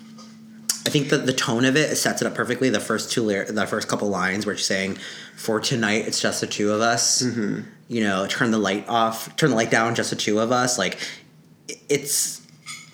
I 0.87 0.89
think 0.89 1.09
that 1.09 1.27
the 1.27 1.33
tone 1.33 1.65
of 1.65 1.77
it 1.77 1.97
sets 1.97 2.23
it 2.23 2.27
up 2.27 2.35
perfectly. 2.35 2.71
The 2.71 2.81
first 2.81 3.11
two, 3.11 3.23
lyr- 3.23 3.45
the 3.45 3.67
first 3.67 3.89
couple 3.89 4.09
lines 4.09 4.47
where 4.47 4.57
she's 4.57 4.67
saying, 4.67 4.99
"For 5.35 5.61
tonight, 5.61 6.07
it's 6.07 6.21
just 6.21 6.41
the 6.41 6.47
two 6.47 6.73
of 6.73 6.81
us." 6.81 7.23
Mm-hmm. 7.23 7.63
You 7.89 8.05
know, 8.05 8.27
turn 8.29 8.51
the 8.51 8.59
light 8.59 8.89
off, 8.89 9.35
turn 9.37 9.51
the 9.51 9.57
light 9.57 9.71
down, 9.71 9.95
just 9.95 10.11
the 10.11 10.17
two 10.17 10.39
of 10.39 10.53
us. 10.53 10.79
Like, 10.79 10.99
it's 11.89 12.43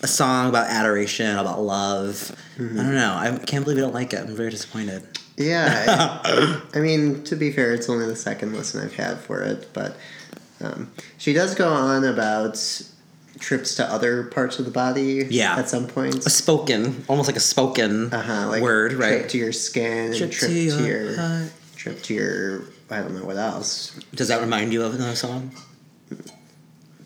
a 0.03 0.07
song 0.07 0.49
about 0.49 0.69
adoration, 0.69 1.37
about 1.39 1.61
love. 1.61 2.35
I 2.57 2.61
don't 2.63 2.95
know. 2.95 3.15
I 3.17 3.39
can't 3.47 3.65
believe 3.65 3.79
you 3.79 3.85
don't 3.85 3.95
like 3.95 4.13
it. 4.13 4.21
I'm 4.21 4.37
very 4.37 4.51
disappointed. 4.51 5.07
Yeah, 5.37 6.21
I, 6.25 6.61
I 6.75 6.79
mean, 6.81 7.23
to 7.25 7.37
be 7.37 7.51
fair, 7.53 7.73
it's 7.73 7.89
only 7.89 8.07
the 8.07 8.17
second 8.17 8.53
listen 8.53 8.83
I've 8.85 8.95
had 8.95 9.19
for 9.19 9.43
it, 9.43 9.69
but 9.73 9.97
um, 10.61 10.93
she 11.19 11.33
does 11.33 11.55
go 11.55 11.69
on 11.73 12.05
about 12.05 12.59
trips 13.39 13.75
to 13.77 13.85
other 13.87 14.25
parts 14.25 14.59
of 14.59 14.67
the 14.67 14.71
body. 14.71 15.27
Yeah. 15.31 15.57
at 15.57 15.69
some 15.69 15.87
point. 15.87 16.25
A 16.27 16.31
spoken, 16.31 17.05
almost 17.09 17.29
like 17.29 17.37
a 17.37 17.41
spoken 17.41 18.13
Uh-huh, 18.13 18.49
like 18.49 18.63
word, 18.63 18.93
trip 18.93 19.01
right? 19.23 19.29
to 19.31 19.39
your 19.39 19.53
skin, 19.53 20.15
Trip 20.15 20.31
trip 20.31 20.51
to 20.51 20.55
to, 20.71 20.85
your 20.87 21.03
your, 21.05 21.17
heart. 21.17 21.53
trip 21.77 22.03
to 22.03 22.15
your. 22.15 22.63
I 22.91 22.99
don't 23.01 23.15
know 23.19 23.25
what 23.25 23.37
else. 23.39 23.99
Does 24.15 24.29
that 24.29 24.43
remind 24.43 24.73
you 24.73 24.83
of 24.85 24.95
another 24.95 25.17
song? 25.17 25.51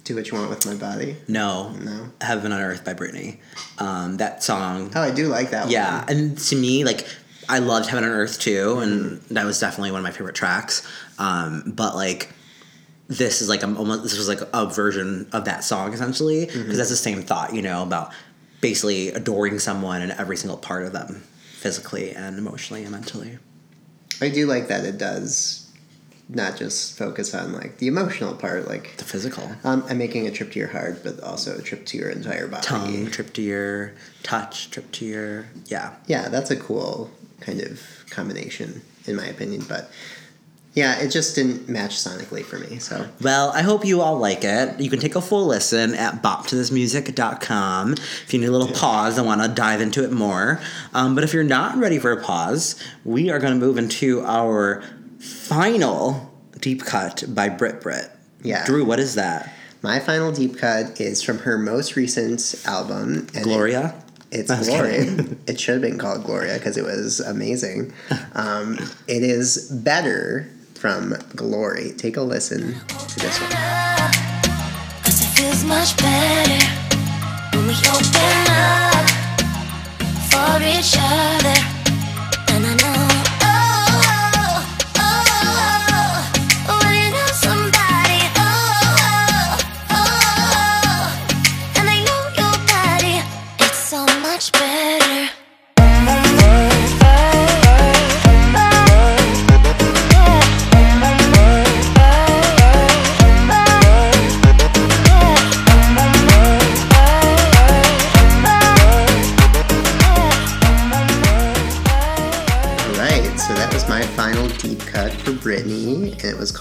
Do 0.06 0.14
what 0.14 0.30
you 0.30 0.38
want 0.38 0.48
with 0.50 0.64
my 0.64 0.74
body. 0.74 1.16
No. 1.28 1.70
No. 1.70 2.08
Heaven 2.20 2.52
on 2.52 2.60
Earth 2.60 2.84
by 2.84 2.94
Britney. 2.94 3.38
Um, 3.78 4.16
that 4.18 4.42
song 4.42 4.92
Oh, 4.94 5.02
I 5.02 5.10
do 5.10 5.26
like 5.26 5.50
that 5.50 5.68
Yeah, 5.68 5.98
one. 6.04 6.08
and 6.08 6.38
to 6.38 6.56
me, 6.56 6.84
like 6.84 7.04
I 7.48 7.58
loved 7.58 7.88
Heaven 7.88 8.04
on 8.04 8.10
Earth 8.10 8.38
too, 8.40 8.78
and 8.78 9.20
that 9.32 9.44
was 9.44 9.58
definitely 9.58 9.90
one 9.90 9.98
of 9.98 10.04
my 10.04 10.12
favorite 10.12 10.36
tracks. 10.36 10.86
Um, 11.18 11.72
but 11.74 11.96
like 11.96 12.32
this 13.08 13.42
is 13.42 13.48
like 13.48 13.62
a, 13.64 13.66
almost 13.66 14.04
this 14.04 14.16
was 14.16 14.28
like 14.28 14.40
a 14.54 14.66
version 14.66 15.28
of 15.32 15.44
that 15.46 15.62
song 15.64 15.92
essentially 15.92 16.46
because 16.46 16.76
that's 16.76 16.90
the 16.90 16.96
same 16.96 17.22
thought, 17.22 17.52
you 17.54 17.62
know, 17.62 17.82
about 17.82 18.12
basically 18.60 19.08
adoring 19.08 19.58
someone 19.58 20.02
and 20.02 20.12
every 20.12 20.36
single 20.36 20.56
part 20.56 20.84
of 20.86 20.92
them, 20.92 21.22
physically 21.58 22.12
and 22.12 22.38
emotionally 22.38 22.82
and 22.84 22.92
mentally. 22.92 23.38
I 24.20 24.28
do 24.28 24.46
like 24.46 24.68
that 24.68 24.84
it 24.84 24.98
does 24.98 25.65
not 26.28 26.56
just 26.56 26.98
focus 26.98 27.34
on 27.34 27.52
like 27.52 27.78
the 27.78 27.86
emotional 27.86 28.34
part, 28.34 28.66
like 28.66 28.96
The 28.96 29.04
physical 29.04 29.48
um, 29.64 29.84
I'm 29.88 29.98
making 29.98 30.26
a 30.26 30.30
trip 30.30 30.52
to 30.52 30.58
your 30.58 30.68
heart, 30.68 31.02
but 31.04 31.20
also 31.20 31.56
a 31.58 31.62
trip 31.62 31.86
to 31.86 31.98
your 31.98 32.10
entire 32.10 32.48
body. 32.48 32.66
tongue, 32.66 33.10
trip 33.10 33.32
to 33.34 33.42
your 33.42 33.92
touch, 34.22 34.70
trip 34.70 34.90
to 34.92 35.04
your 35.04 35.46
yeah. 35.66 35.94
Yeah, 36.06 36.28
that's 36.28 36.50
a 36.50 36.56
cool 36.56 37.10
kind 37.40 37.60
of 37.60 37.80
combination, 38.10 38.82
in 39.06 39.14
my 39.16 39.26
opinion. 39.26 39.64
But 39.68 39.90
yeah, 40.74 40.98
it 40.98 41.08
just 41.08 41.34
didn't 41.34 41.70
match 41.70 41.96
sonically 41.96 42.44
for 42.44 42.58
me. 42.58 42.78
So 42.80 43.08
Well, 43.22 43.50
I 43.54 43.62
hope 43.62 43.84
you 43.86 44.02
all 44.02 44.18
like 44.18 44.44
it. 44.44 44.78
You 44.78 44.90
can 44.90 44.98
take 44.98 45.14
a 45.14 45.22
full 45.22 45.46
listen 45.46 45.94
at 45.94 46.22
boptothismusic.com 46.22 47.92
if 47.94 48.34
you 48.34 48.40
need 48.40 48.46
a 48.46 48.52
little 48.52 48.68
pause 48.74 49.16
and 49.16 49.26
want 49.26 49.40
to 49.42 49.48
dive 49.48 49.80
into 49.80 50.04
it 50.04 50.12
more. 50.12 50.60
Um, 50.92 51.14
but 51.14 51.24
if 51.24 51.32
you're 51.32 51.44
not 51.44 51.78
ready 51.78 51.98
for 51.98 52.12
a 52.12 52.22
pause, 52.22 52.82
we 53.04 53.30
are 53.30 53.38
going 53.38 53.58
to 53.58 53.58
move 53.58 53.78
into 53.78 54.22
our 54.26 54.82
final 55.26 56.32
deep 56.60 56.84
cut 56.84 57.24
by 57.28 57.48
Brit 57.48 57.80
Brit. 57.80 58.10
Yeah. 58.42 58.64
Drew, 58.64 58.84
what 58.84 59.00
is 59.00 59.14
that? 59.16 59.52
my 59.82 60.00
final 60.00 60.32
deep 60.32 60.58
cut 60.58 61.00
is 61.00 61.22
from 61.22 61.38
her 61.38 61.56
most 61.56 61.94
recent 61.94 62.56
album, 62.66 63.26
and 63.34 63.44
Gloria? 63.44 63.94
It, 64.32 64.50
it's 64.50 64.68
Gloria. 64.68 65.24
it 65.46 65.60
should 65.60 65.74
have 65.74 65.82
been 65.82 65.96
called 65.98 66.24
Gloria 66.24 66.54
because 66.54 66.76
it 66.76 66.84
was 66.84 67.20
amazing. 67.20 67.92
Um, 68.34 68.78
it 69.08 69.22
is 69.22 69.70
better 69.70 70.46
from 70.74 71.14
Glory. 71.34 71.92
Take 71.96 72.18
a 72.18 72.20
listen 72.20 72.74
to 72.74 73.18
this 73.18 73.40
one. 73.40 73.50
Cause 75.02 75.22
it 75.22 75.30
feels 75.34 75.64
much 75.64 75.96
better 75.96 76.66
when 77.56 77.66
we 77.66 77.74
open 77.88 78.46
up 78.50 79.08
for 80.28 80.62
each 80.62 80.94
other. 80.98 81.75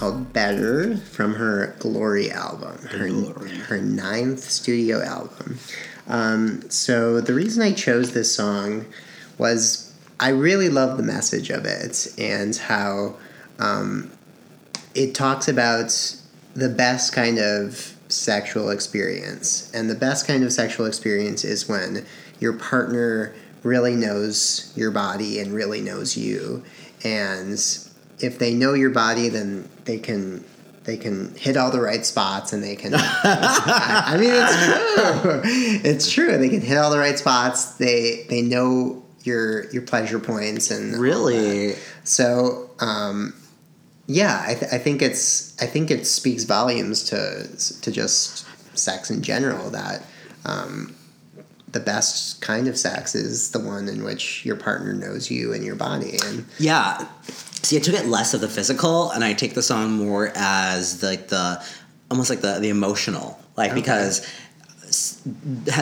Called 0.06 0.32
Better 0.32 0.96
from 0.96 1.34
her 1.34 1.74
Glory 1.78 2.30
album, 2.30 2.78
her, 2.90 3.08
her 3.64 3.78
ninth 3.78 4.40
studio 4.40 5.02
album. 5.02 5.58
Um, 6.06 6.70
so 6.70 7.20
the 7.20 7.34
reason 7.34 7.62
I 7.62 7.72
chose 7.72 8.12
this 8.12 8.32
song 8.32 8.86
was 9.38 9.92
I 10.20 10.28
really 10.28 10.68
love 10.68 10.96
the 10.96 11.02
message 11.02 11.50
of 11.50 11.64
it 11.64 12.06
and 12.18 12.54
how 12.54 13.16
um, 13.58 14.12
it 14.94 15.14
talks 15.14 15.48
about 15.48 15.90
the 16.54 16.68
best 16.68 17.12
kind 17.12 17.38
of 17.38 17.96
sexual 18.08 18.70
experience. 18.70 19.72
And 19.74 19.90
the 19.90 19.96
best 19.96 20.26
kind 20.26 20.44
of 20.44 20.52
sexual 20.52 20.86
experience 20.86 21.44
is 21.44 21.68
when 21.68 22.06
your 22.38 22.52
partner 22.52 23.34
really 23.64 23.96
knows 23.96 24.72
your 24.76 24.92
body 24.92 25.40
and 25.40 25.52
really 25.52 25.80
knows 25.80 26.16
you. 26.16 26.62
And 27.02 27.58
if 28.20 28.38
they 28.38 28.54
know 28.54 28.74
your 28.74 28.90
body, 28.90 29.28
then 29.28 29.68
they 29.84 29.98
can 29.98 30.44
they 30.84 30.96
can 30.96 31.34
hit 31.34 31.56
all 31.56 31.70
the 31.72 31.80
right 31.80 32.06
spots 32.06 32.52
and 32.52 32.62
they 32.62 32.76
can 32.76 32.94
I, 32.96 34.02
I 34.06 34.16
mean 34.16 34.30
it's 34.32 34.54
true. 34.94 35.40
It's 35.90 36.10
true. 36.10 36.38
They 36.38 36.48
can 36.48 36.60
hit 36.60 36.78
all 36.78 36.90
the 36.90 36.98
right 36.98 37.18
spots. 37.18 37.74
They 37.74 38.24
they 38.28 38.42
know 38.42 39.04
your 39.24 39.68
your 39.70 39.82
pleasure 39.82 40.18
points 40.20 40.70
and. 40.70 40.96
Really? 40.96 41.74
So, 42.04 42.70
um, 42.78 43.34
yeah, 44.06 44.44
I, 44.46 44.54
th- 44.54 44.72
I 44.72 44.78
think 44.78 45.02
it's 45.02 45.60
I 45.60 45.66
think 45.66 45.90
it 45.90 46.06
speaks 46.06 46.44
volumes 46.44 47.02
to 47.10 47.48
to 47.82 47.90
just 47.90 48.46
sex 48.78 49.10
in 49.10 49.22
general 49.22 49.70
that 49.70 50.02
um, 50.44 50.94
the 51.72 51.80
best 51.80 52.40
kind 52.40 52.68
of 52.68 52.78
sex 52.78 53.14
is 53.16 53.50
the 53.50 53.58
one 53.58 53.88
in 53.88 54.04
which 54.04 54.44
your 54.46 54.54
partner 54.54 54.92
knows 54.92 55.30
you 55.30 55.52
and 55.52 55.64
your 55.64 55.74
body 55.74 56.18
and 56.24 56.44
Yeah. 56.58 57.08
See, 57.62 57.76
I 57.76 57.80
took 57.80 57.94
it 57.94 58.06
less 58.06 58.32
of 58.34 58.40
the 58.40 58.48
physical, 58.48 59.10
and 59.10 59.24
I 59.24 59.32
take 59.32 59.54
the 59.54 59.62
song 59.62 59.92
more 59.92 60.30
as 60.36 61.02
like 61.02 61.28
the 61.28 61.62
almost 62.10 62.30
like 62.30 62.40
the 62.40 62.58
the 62.60 62.68
emotional, 62.68 63.38
like 63.56 63.74
because 63.74 64.24
s- 64.84 65.15
ha- 65.15 65.15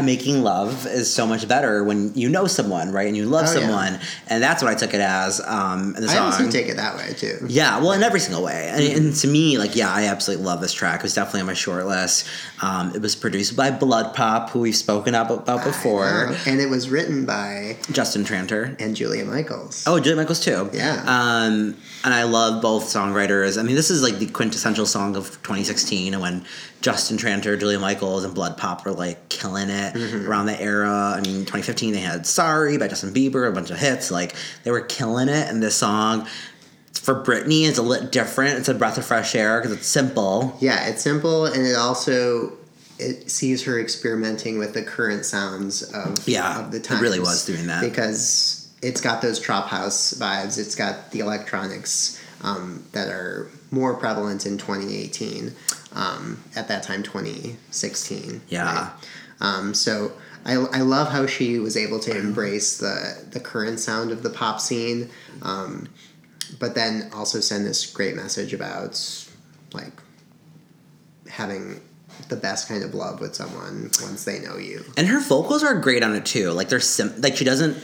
making 0.02 0.42
love 0.42 0.86
is 0.86 1.12
so 1.12 1.26
much 1.26 1.46
better 1.46 1.84
when 1.84 2.14
you 2.14 2.28
know 2.28 2.46
someone, 2.46 2.92
right? 2.92 3.06
And 3.06 3.16
you 3.16 3.26
love 3.26 3.46
Oh, 3.48 3.52
yeah. 3.54 3.60
someone, 3.60 4.00
and 4.28 4.42
that's 4.42 4.62
what 4.62 4.70
I 4.72 4.74
took 4.74 4.94
it 4.94 5.00
as 5.00 5.40
um, 5.46 5.94
in 5.96 6.02
the 6.02 6.08
I 6.08 6.14
song. 6.14 6.26
also 6.26 6.50
take 6.50 6.68
it 6.68 6.76
that 6.76 6.96
way 6.96 7.12
too. 7.14 7.38
Yeah, 7.48 7.78
well, 7.80 7.92
in 7.92 8.02
every 8.02 8.20
single 8.20 8.42
way, 8.42 8.70
and, 8.72 8.82
and 9.06 9.14
to 9.16 9.26
me, 9.28 9.58
like, 9.58 9.76
yeah, 9.76 9.92
I 9.92 10.04
absolutely 10.06 10.44
love 10.46 10.60
this 10.60 10.72
track. 10.72 11.00
It 11.00 11.02
was 11.02 11.14
definitely 11.14 11.40
on 11.40 11.46
my 11.46 11.54
short 11.54 11.86
list. 11.86 12.26
Um, 12.62 12.94
it 12.94 13.02
was 13.02 13.14
produced 13.14 13.56
by 13.56 13.70
BloodPop, 13.70 14.50
who 14.50 14.60
we've 14.60 14.74
spoken 14.76 15.14
up 15.14 15.30
about 15.30 15.64
before, 15.64 16.34
and 16.46 16.60
it 16.60 16.68
was 16.70 16.88
written 16.88 17.26
by 17.26 17.76
Justin 17.92 18.24
Tranter. 18.24 18.76
and 18.78 18.96
Julia 18.96 19.24
Michaels. 19.24 19.84
Oh, 19.86 19.98
Julia 20.00 20.16
Michaels 20.16 20.40
too. 20.40 20.70
Yeah. 20.72 21.02
Um, 21.06 21.76
and 22.04 22.12
I 22.14 22.22
love 22.24 22.62
both 22.62 22.84
songwriters. 22.84 23.58
I 23.58 23.62
mean, 23.62 23.76
this 23.76 23.90
is 23.90 24.02
like 24.02 24.18
the 24.18 24.26
quintessential 24.26 24.86
song 24.86 25.16
of 25.16 25.30
2016, 25.42 26.12
and 26.14 26.22
when 26.22 26.44
Justin 26.80 27.16
Tranter, 27.16 27.56
Julia 27.56 27.78
Michaels, 27.78 28.24
and 28.24 28.34
BloodPop 28.34 28.84
were 28.84 28.92
like 28.92 29.33
killing 29.34 29.68
it 29.70 29.94
Mm-hmm. 29.94 30.26
around 30.28 30.46
the 30.46 30.60
era. 30.60 31.14
I 31.16 31.20
mean, 31.20 31.40
2015 31.40 31.92
they 31.92 32.00
had 32.00 32.26
"Sorry" 32.26 32.78
by 32.78 32.88
Justin 32.88 33.12
Bieber, 33.12 33.48
a 33.48 33.52
bunch 33.52 33.70
of 33.70 33.78
hits. 33.78 34.10
Like 34.10 34.34
they 34.62 34.70
were 34.70 34.80
killing 34.80 35.28
it, 35.28 35.48
and 35.48 35.62
this 35.62 35.76
song. 35.76 36.26
For 36.94 37.22
Britney, 37.22 37.68
it's 37.68 37.76
a 37.76 37.82
little 37.82 38.08
different. 38.08 38.58
It's 38.58 38.68
a 38.68 38.74
breath 38.74 38.96
of 38.96 39.04
fresh 39.04 39.34
air 39.34 39.60
because 39.60 39.76
it's 39.76 39.86
simple. 39.86 40.56
Yeah, 40.60 40.86
it's 40.86 41.02
simple, 41.02 41.44
and 41.44 41.66
it 41.66 41.74
also 41.76 42.52
it 42.98 43.30
sees 43.30 43.64
her 43.64 43.78
experimenting 43.78 44.58
with 44.58 44.72
the 44.72 44.82
current 44.82 45.26
sounds 45.26 45.82
of 45.82 46.26
Yeah, 46.26 46.60
of 46.64 46.70
the 46.70 46.80
time. 46.80 46.98
it 46.98 47.02
really 47.02 47.20
was 47.20 47.44
doing 47.44 47.66
that. 47.66 47.82
because 47.82 48.68
it's 48.80 49.00
got 49.02 49.20
those 49.20 49.38
trop 49.40 49.66
house 49.66 50.14
vibes. 50.14 50.56
It's 50.58 50.74
got 50.76 51.10
the 51.10 51.18
electronics 51.20 52.18
um, 52.42 52.84
that 52.92 53.08
are 53.08 53.50
more 53.70 53.94
prevalent 53.94 54.46
in 54.46 54.56
2018. 54.56 55.52
Um, 55.96 56.42
at 56.56 56.66
that 56.68 56.82
time, 56.84 57.02
2016. 57.02 58.40
Yeah. 58.48 58.64
right? 58.64 58.92
Um, 59.44 59.74
so 59.74 60.12
I, 60.46 60.54
I 60.54 60.80
love 60.80 61.10
how 61.10 61.26
she 61.26 61.58
was 61.58 61.76
able 61.76 62.00
to 62.00 62.16
embrace 62.16 62.78
the 62.78 63.24
the 63.30 63.40
current 63.40 63.80
sound 63.80 64.10
of 64.10 64.22
the 64.22 64.30
pop 64.30 64.60
scene, 64.60 65.10
um, 65.42 65.88
but 66.58 66.74
then 66.74 67.10
also 67.12 67.40
send 67.40 67.66
this 67.66 67.84
great 67.86 68.16
message 68.16 68.52
about 68.54 69.00
like 69.72 69.92
having 71.28 71.80
the 72.28 72.36
best 72.36 72.68
kind 72.68 72.82
of 72.84 72.94
love 72.94 73.20
with 73.20 73.34
someone 73.34 73.90
once 74.02 74.24
they 74.24 74.38
know 74.40 74.56
you. 74.56 74.84
And 74.96 75.06
her 75.06 75.20
vocals 75.20 75.62
are 75.62 75.74
great 75.74 76.02
on 76.02 76.14
it 76.14 76.24
too. 76.24 76.50
Like 76.50 76.68
they're 76.68 76.80
sim- 76.80 77.20
like 77.20 77.36
she 77.36 77.44
doesn't. 77.44 77.76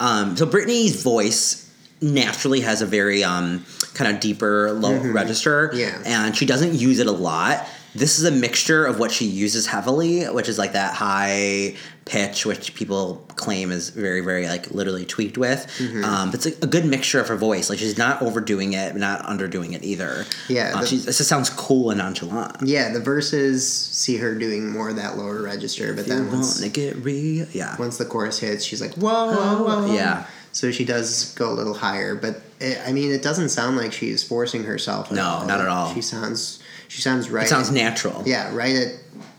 Um, 0.00 0.36
so 0.36 0.46
Britney's 0.46 1.02
voice 1.02 1.70
naturally 2.02 2.60
has 2.60 2.82
a 2.82 2.86
very 2.86 3.24
um, 3.24 3.64
kind 3.94 4.14
of 4.14 4.20
deeper 4.20 4.72
low 4.72 4.98
register. 4.98 5.70
Yeah. 5.74 6.02
And 6.04 6.36
she 6.36 6.44
doesn't 6.44 6.74
use 6.74 6.98
it 6.98 7.06
a 7.06 7.12
lot. 7.12 7.66
This 7.98 8.18
is 8.18 8.24
a 8.24 8.30
mixture 8.30 8.84
of 8.84 8.98
what 8.98 9.10
she 9.10 9.24
uses 9.24 9.66
heavily, 9.66 10.24
which 10.24 10.48
is 10.48 10.58
like 10.58 10.72
that 10.72 10.94
high 10.94 11.74
pitch, 12.04 12.46
which 12.46 12.74
people 12.74 13.24
claim 13.34 13.72
is 13.72 13.90
very, 13.90 14.20
very 14.20 14.46
like 14.46 14.70
literally 14.70 15.04
tweaked 15.04 15.36
with. 15.36 15.66
Um, 16.04 16.30
but 16.30 16.46
it's 16.46 16.46
a, 16.46 16.64
a 16.64 16.68
good 16.68 16.84
mixture 16.84 17.20
of 17.20 17.28
her 17.28 17.36
voice. 17.36 17.68
Like 17.68 17.78
she's 17.80 17.98
not 17.98 18.22
overdoing 18.22 18.74
it, 18.74 18.94
not 18.94 19.22
underdoing 19.24 19.72
it 19.74 19.82
either. 19.82 20.24
Yeah, 20.48 20.72
Uh, 20.76 20.80
the- 20.82 20.86
she's, 20.86 21.02
it 21.04 21.12
just 21.16 21.28
sounds 21.28 21.50
cool 21.50 21.90
and 21.90 21.98
nonchalant. 21.98 22.56
Yeah, 22.62 22.92
the 22.92 23.00
verses 23.00 23.66
see 23.68 24.16
her 24.18 24.34
doing 24.34 24.70
more 24.70 24.90
of 24.90 24.96
that 24.96 25.16
lower 25.18 25.42
register, 25.42 25.92
but 25.94 26.06
You 26.06 26.14
then 26.14 26.30
once 26.30 26.60
get 26.68 26.96
real, 26.96 27.46
yeah, 27.52 27.76
once 27.78 27.96
the 27.98 28.04
chorus 28.04 28.38
hits, 28.38 28.64
she's 28.64 28.80
like, 28.80 28.94
whoa, 28.94 29.32
whoa, 29.32 29.64
whoa. 29.86 29.94
yeah. 29.94 30.26
So 30.52 30.70
she 30.70 30.84
does 30.86 31.34
go 31.34 31.50
a 31.50 31.52
little 31.54 31.74
higher, 31.74 32.14
but 32.14 32.40
it, 32.60 32.80
I 32.86 32.92
mean, 32.92 33.12
it 33.12 33.22
doesn't 33.22 33.50
sound 33.50 33.76
like 33.76 33.92
she's 33.92 34.22
forcing 34.22 34.64
herself. 34.64 35.10
No, 35.10 35.22
all. 35.22 35.46
not 35.46 35.60
at 35.60 35.68
all. 35.68 35.92
She 35.92 36.00
sounds, 36.00 36.62
she 36.88 37.00
sounds 37.02 37.30
right. 37.30 37.44
It 37.46 37.48
sounds 37.48 37.70
natural. 37.70 38.22
Yeah, 38.26 38.54
right 38.54 38.76
at 38.76 38.92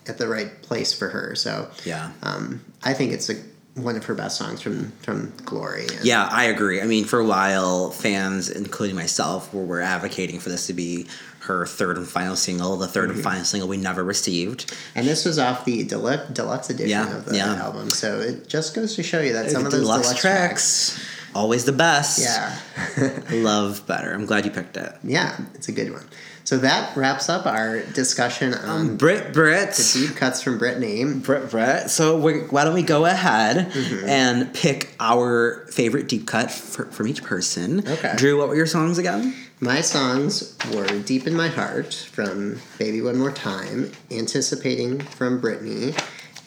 at 0.08 0.18
the 0.18 0.28
right 0.28 0.62
place 0.62 0.94
for 0.94 1.10
her. 1.10 1.36
So 1.36 1.70
Yeah. 1.84 2.12
um, 2.24 2.62
I 2.84 2.94
think 2.94 3.12
it's 3.12 3.30
a, 3.30 3.36
one 3.76 3.98
of 3.98 4.06
her 4.06 4.16
best 4.16 4.38
songs 4.38 4.62
from 4.62 4.92
from 5.04 5.34
Glory. 5.44 5.86
And 5.98 6.06
Yeah, 6.06 6.28
I 6.32 6.46
agree. 6.46 6.82
I 6.82 6.86
mean, 6.86 7.04
for 7.06 7.20
a 7.20 7.26
while, 7.26 7.90
fans, 7.92 8.50
including 8.50 8.96
myself, 8.96 9.54
were, 9.54 9.66
were 9.66 9.82
advocating 9.82 10.40
for 10.40 10.48
this 10.50 10.68
to 10.68 10.74
be 10.74 11.08
her 11.42 11.66
third 11.66 11.98
and 11.98 12.08
final 12.08 12.36
single, 12.36 12.76
the 12.78 12.88
3rd 12.88 13.04
Mm-hmm. 13.08 13.12
and 13.12 13.24
final 13.24 13.44
single 13.46 13.70
we 13.70 13.78
never 13.78 14.04
received. 14.04 14.74
And 14.96 15.06
this 15.08 15.24
was 15.26 15.40
off 15.40 15.64
the 15.66 15.84
deluxe, 15.84 16.30
deluxe 16.34 16.70
edition 16.70 16.90
Yeah, 16.90 17.16
of 17.18 17.26
the 17.26 17.36
yeah. 17.38 17.56
album, 17.56 17.90
so 17.90 18.20
it 18.20 18.48
just 18.50 18.76
goes 18.76 18.96
to 18.96 19.04
show 19.04 19.22
you 19.22 19.34
that 19.34 19.50
some 19.52 19.66
of 19.66 19.72
those 19.72 19.82
deluxe, 19.82 20.08
deluxe, 20.08 20.22
tracks, 20.22 21.06
always 21.36 21.64
the 21.66 21.72
best. 21.74 22.20
yeah, 22.20 22.58
Love 23.32 23.86
better. 23.88 24.14
I'm 24.14 24.26
glad 24.26 24.46
you 24.46 24.52
picked 24.52 24.76
it. 24.78 24.94
yeah, 25.04 25.38
it's 25.54 25.68
a 25.70 25.72
good 25.74 25.92
one. 25.94 26.08
So 26.48 26.58
that 26.60 26.96
wraps 26.96 27.28
up 27.28 27.46
our 27.46 27.82
discussion 27.82 28.54
on 28.54 28.96
Brit 28.96 29.34
Brit. 29.34 29.72
The 29.74 30.08
deep 30.08 30.16
cuts 30.16 30.42
from 30.42 30.58
Britney. 30.58 31.22
Brit 31.22 31.52
Brit. 31.52 31.90
So 31.90 32.18
we 32.18 32.40
why 32.44 32.64
don't 32.64 32.74
we 32.74 32.84
go 32.84 33.04
ahead 33.06 33.70
Mm-hmm. 33.74 34.08
and 34.08 34.54
pick 34.54 34.96
our 34.98 35.68
favorite 35.70 36.08
deep 36.08 36.26
cut 36.26 36.50
for, 36.50 36.86
from 36.86 37.10
each 37.10 37.22
person? 37.22 37.86
Okay. 37.86 38.14
Drew, 38.16 38.38
what 38.38 38.48
were 38.48 38.56
your 38.56 38.66
songs 38.66 38.98
again? 38.98 39.36
My 39.60 39.82
songs 39.82 40.58
were 40.74 40.88
Deep 41.02 41.28
in 41.28 41.36
My 41.36 41.50
Heart 41.50 41.94
from 42.14 42.62
Baby 42.80 43.02
One 43.02 43.18
More 43.20 43.34
Time, 43.34 43.92
Anticipating 44.10 45.00
from 45.02 45.42
Britney, 45.42 46.00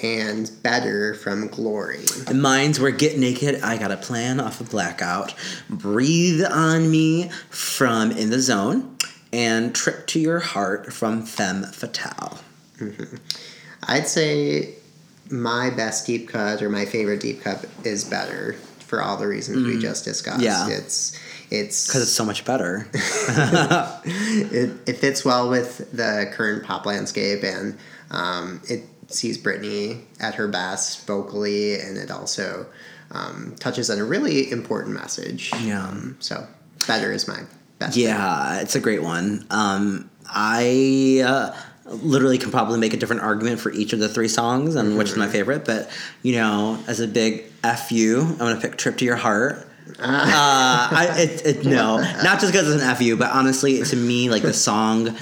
and 0.02 0.50
Better 0.62 1.12
from 1.12 1.48
Glory. 1.48 2.04
And 2.26 2.40
mine's 2.40 2.80
were 2.80 2.90
Get 2.90 3.18
Naked, 3.18 3.60
I 3.60 3.76
Got 3.76 3.90
a 3.90 3.98
Plan 3.98 4.40
off 4.40 4.62
of 4.62 4.70
Blackout, 4.70 5.34
Breathe 5.68 6.42
on 6.50 6.90
Me 6.90 7.28
from 7.50 8.12
In 8.12 8.30
the 8.30 8.40
Zone, 8.40 8.96
and 9.32 9.74
Trip 9.74 10.06
to 10.08 10.20
Your 10.20 10.40
Heart 10.40 10.92
from 10.92 11.22
Femme 11.22 11.64
Fatale. 11.64 12.38
I'd 13.84 14.08
say 14.08 14.74
my 15.30 15.70
best 15.70 16.06
deep 16.06 16.28
cut 16.28 16.62
or 16.62 16.68
my 16.68 16.84
favorite 16.84 17.20
deep 17.20 17.42
cut 17.42 17.64
is 17.84 18.04
Better 18.04 18.56
for 18.80 19.00
all 19.00 19.16
the 19.16 19.28
reasons 19.28 19.64
we 19.64 19.78
just 19.78 20.04
discussed. 20.04 20.40
Mm. 20.40 20.44
Yeah. 20.44 20.68
It's 20.68 21.18
it's 21.50 21.86
Because 21.86 22.02
it's 22.02 22.12
so 22.12 22.24
much 22.24 22.44
better. 22.44 22.88
it, 22.92 24.76
it 24.86 24.96
fits 24.98 25.24
well 25.24 25.48
with 25.48 25.90
the 25.92 26.30
current 26.32 26.64
pop 26.64 26.86
landscape 26.86 27.42
and 27.44 27.78
um, 28.10 28.60
it 28.68 28.84
sees 29.08 29.38
Britney 29.38 30.02
at 30.20 30.34
her 30.36 30.48
best 30.48 31.06
vocally 31.06 31.80
and 31.80 31.96
it 31.96 32.10
also 32.10 32.66
um, 33.12 33.54
touches 33.58 33.90
on 33.90 33.98
a 33.98 34.04
really 34.04 34.50
important 34.50 34.94
message. 34.94 35.52
Yeah. 35.60 35.86
Um, 35.86 36.16
so 36.20 36.46
better 36.86 37.12
is 37.12 37.28
my 37.28 37.42
best. 37.80 37.96
yeah, 37.96 38.60
it's 38.60 38.76
a 38.76 38.80
great 38.80 39.02
one. 39.02 39.44
Um, 39.50 40.08
I 40.26 41.22
uh, 41.24 41.56
literally 41.86 42.38
can 42.38 42.52
probably 42.52 42.78
make 42.78 42.94
a 42.94 42.96
different 42.96 43.22
argument 43.22 43.58
for 43.58 43.72
each 43.72 43.92
of 43.92 43.98
the 43.98 44.08
three 44.08 44.28
songs 44.28 44.76
and 44.76 44.96
which 44.96 45.10
is 45.10 45.16
my 45.16 45.26
favorite, 45.26 45.64
but 45.64 45.90
you 46.22 46.36
know, 46.36 46.78
as 46.86 47.00
a 47.00 47.08
big 47.08 47.44
F 47.64 47.90
you, 47.90 48.20
I'm 48.20 48.38
going 48.38 48.54
to 48.54 48.60
pick 48.60 48.76
Trip 48.76 48.96
to 48.98 49.04
Your 49.04 49.16
Heart. 49.16 49.66
uh, 49.98 50.02
I, 50.02 51.14
it, 51.16 51.46
it, 51.46 51.64
no, 51.64 51.98
not 51.98 52.40
just 52.40 52.52
because 52.52 52.72
it's 52.72 52.82
an 52.82 52.94
FU, 52.94 53.16
but 53.16 53.32
honestly, 53.32 53.82
to 53.82 53.96
me, 53.96 54.30
like 54.30 54.42
the 54.42 54.54
song 54.54 55.16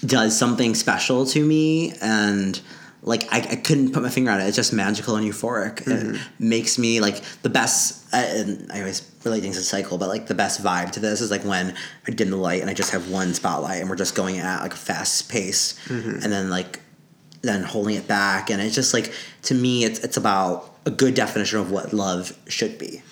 does 0.00 0.36
something 0.38 0.74
special 0.74 1.26
to 1.26 1.44
me, 1.44 1.92
and 2.00 2.60
like 3.02 3.32
I, 3.32 3.38
I 3.38 3.56
couldn't 3.56 3.92
put 3.92 4.02
my 4.02 4.08
finger 4.08 4.30
on 4.30 4.40
it. 4.40 4.46
It's 4.46 4.56
just 4.56 4.72
magical 4.72 5.16
and 5.16 5.26
euphoric. 5.26 5.86
It 5.86 6.20
makes 6.38 6.78
me 6.78 7.00
like 7.00 7.22
the 7.42 7.48
best. 7.48 8.12
Uh, 8.12 8.16
and 8.18 8.72
I 8.72 8.80
always 8.80 9.02
relate 9.24 9.40
things 9.42 9.56
to 9.56 9.62
cycle, 9.62 9.98
but 9.98 10.08
like 10.08 10.26
the 10.26 10.34
best 10.34 10.62
vibe 10.62 10.90
to 10.92 11.00
this 11.00 11.20
is 11.20 11.30
like 11.30 11.44
when 11.44 11.74
I 12.06 12.10
dim 12.10 12.30
the 12.30 12.36
light 12.36 12.60
and 12.60 12.70
I 12.70 12.74
just 12.74 12.90
have 12.90 13.10
one 13.10 13.34
spotlight, 13.34 13.80
and 13.80 13.88
we're 13.90 13.96
just 13.96 14.14
going 14.14 14.38
at 14.38 14.62
like 14.62 14.72
a 14.72 14.76
fast 14.76 15.28
pace, 15.30 15.78
and 15.88 16.22
then 16.22 16.50
like 16.50 16.80
then 17.42 17.62
holding 17.62 17.94
it 17.94 18.08
back, 18.08 18.50
and 18.50 18.60
it's 18.60 18.74
just 18.74 18.92
like 18.92 19.12
to 19.42 19.54
me, 19.54 19.84
it's 19.84 20.00
it's 20.00 20.16
about 20.16 20.74
a 20.86 20.90
good 20.90 21.14
definition 21.14 21.60
of 21.60 21.70
what 21.70 21.92
love 21.92 22.36
should 22.48 22.78
be. 22.78 23.02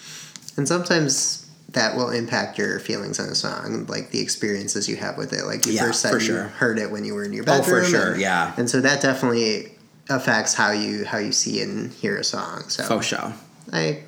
And 0.57 0.67
sometimes 0.67 1.49
that 1.71 1.95
will 1.95 2.11
impact 2.11 2.57
your 2.59 2.81
feelings 2.81 3.21
on 3.21 3.29
a 3.29 3.35
song, 3.35 3.85
like 3.87 4.11
the 4.11 4.21
experiences 4.21 4.89
you 4.89 4.97
have 4.97 5.19
with 5.19 5.33
it. 5.35 5.45
Like 5.45 5.67
you 5.67 5.73
Yeah, 5.75 5.83
first 5.83 6.01
said 6.01 6.23
you 6.23 6.35
heard 6.35 6.79
it 6.79 6.91
when 6.91 7.05
you 7.05 7.15
were 7.15 7.23
in 7.25 7.33
your 7.35 7.45
bedroom. 7.45 7.79
Oh, 7.79 7.83
for 7.83 7.89
sure, 7.89 8.13
and- 8.13 8.21
yeah. 8.21 8.55
And 8.57 8.69
so 8.71 8.81
that 8.81 9.01
definitely 9.03 9.73
affects 10.09 10.55
how 10.55 10.71
you 10.71 11.05
how 11.05 11.19
you 11.19 11.33
see 11.33 11.61
and 11.61 11.93
hear 11.93 12.17
a 12.17 12.25
song. 12.25 12.69
So 12.69 12.85
Faux 12.85 13.07
show. 13.07 13.33
I, 13.73 14.03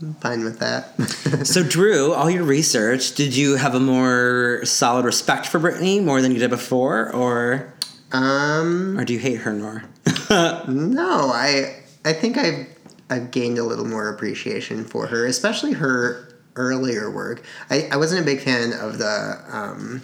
I'm 0.00 0.14
fine 0.14 0.44
with 0.44 0.58
that. 0.60 0.94
So, 1.46 1.62
Drew, 1.62 2.12
all 2.12 2.28
your 2.28 2.44
research, 2.44 3.14
did 3.14 3.34
you 3.34 3.56
have 3.56 3.74
a 3.74 3.80
more 3.80 4.60
solid 4.64 5.04
respect 5.04 5.46
for 5.46 5.58
Britney 5.58 6.02
more 6.02 6.20
than 6.20 6.32
you 6.32 6.38
did 6.38 6.50
before, 6.50 7.10
or 7.12 7.72
um, 8.12 8.98
or 8.98 9.04
do 9.04 9.12
you 9.12 9.18
hate 9.18 9.38
her 9.38 9.54
more? 9.54 9.84
no, 10.68 11.30
I 11.32 11.82
I 12.04 12.12
think 12.12 12.36
I've 12.36 12.66
I've 13.08 13.30
gained 13.30 13.58
a 13.58 13.64
little 13.64 13.86
more 13.86 14.08
appreciation 14.08 14.84
for 14.84 15.06
her, 15.06 15.24
especially 15.24 15.72
her 15.72 16.28
earlier 16.56 17.10
work. 17.10 17.42
I, 17.70 17.88
I 17.92 17.96
wasn't 17.96 18.22
a 18.22 18.24
big 18.24 18.40
fan 18.40 18.72
of 18.72 18.98
the 18.98 19.40
um, 19.50 20.02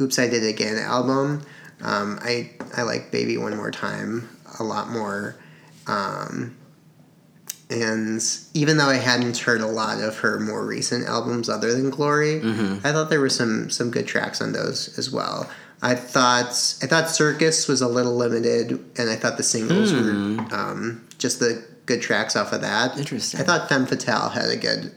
"Oops, 0.00 0.18
I 0.18 0.28
Did 0.28 0.44
It 0.44 0.48
Again" 0.48 0.78
album. 0.78 1.44
Um, 1.82 2.18
I 2.22 2.52
I 2.76 2.82
like 2.82 3.10
"Baby 3.10 3.36
One 3.36 3.56
More 3.56 3.70
Time" 3.70 4.28
a 4.58 4.62
lot 4.64 4.88
more. 4.90 5.36
Um, 5.86 6.56
and 7.70 8.22
even 8.52 8.76
though 8.76 8.88
I 8.88 8.96
hadn't 8.96 9.38
heard 9.38 9.60
a 9.60 9.66
lot 9.66 10.00
of 10.00 10.18
her 10.18 10.38
more 10.38 10.64
recent 10.66 11.06
albums 11.08 11.48
other 11.48 11.72
than 11.72 11.90
Glory, 11.90 12.40
I 12.84 12.92
thought 12.92 13.10
there 13.10 13.20
were 13.20 13.30
some 13.30 13.70
some 13.70 13.90
good 13.90 14.06
tracks 14.06 14.40
on 14.40 14.52
those 14.52 14.96
as 14.98 15.10
well. 15.10 15.50
I 15.82 15.94
thought 15.94 16.76
I 16.82 16.86
thought 16.86 17.10
Circus 17.10 17.66
was 17.68 17.80
a 17.80 17.88
little 17.88 18.16
limited, 18.16 18.72
and 18.98 19.10
I 19.10 19.16
thought 19.16 19.36
the 19.36 19.42
singles 19.42 19.92
were 19.92 20.10
um, 20.54 21.06
just 21.18 21.40
the 21.40 21.64
good 21.86 22.00
tracks 22.02 22.36
off 22.36 22.52
of 22.52 22.60
that. 22.60 22.92
Hmm. 22.92 23.00
Interesting. 23.00 23.40
I 23.40 23.44
thought 23.44 23.68
Femme 23.68 23.86
Fatale 23.86 24.30
had 24.30 24.48
a 24.50 24.56
good 24.56 24.92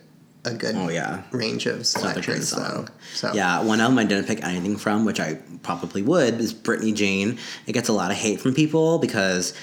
a 0.48 0.54
good 0.54 0.76
Oh, 0.76 0.90
yeah. 0.90 1.24
range 1.32 1.66
of 1.66 1.78
That's 1.80 1.96
a 1.96 2.00
great 2.22 2.42
selections 2.44 2.52
though. 2.52 2.86
So 3.14 3.34
Yeah, 3.34 3.62
one 3.64 3.80
album 3.82 4.00
I 4.00 4.04
didn't 4.06 4.26
pick 4.28 4.44
anything 4.44 4.78
from, 4.78 5.06
which 5.06 5.20
I 5.20 5.36
probably 5.64 6.02
would, 6.02 6.40
is 6.40 6.54
Britney 6.54 6.94
Jean. 6.96 7.38
It 7.66 7.74
gets 7.74 7.90
a 7.90 7.94
lot 7.94 8.12
of 8.12 8.18
hate 8.18 8.40
from 8.40 8.54
people 8.54 9.00
because 9.00 9.54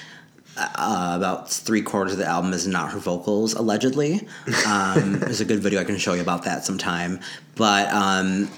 uh, 0.57 1.13
about 1.17 1.51
three 1.51 1.81
quarters 1.81 2.13
of 2.13 2.19
the 2.19 2.25
album 2.25 2.53
is 2.53 2.65
not 2.67 2.91
her 2.91 2.99
vocals, 2.99 3.53
allegedly. 3.53 4.27
Um, 4.67 5.19
there's 5.19 5.41
a 5.41 5.45
good 5.45 5.59
video 5.59 5.81
I 5.81 5.83
can 5.83 5.97
show 5.97 6.13
you 6.13 6.21
about 6.21 6.43
that 6.43 6.63
sometime. 6.65 7.19
But 7.55 7.91
um, 7.93 8.49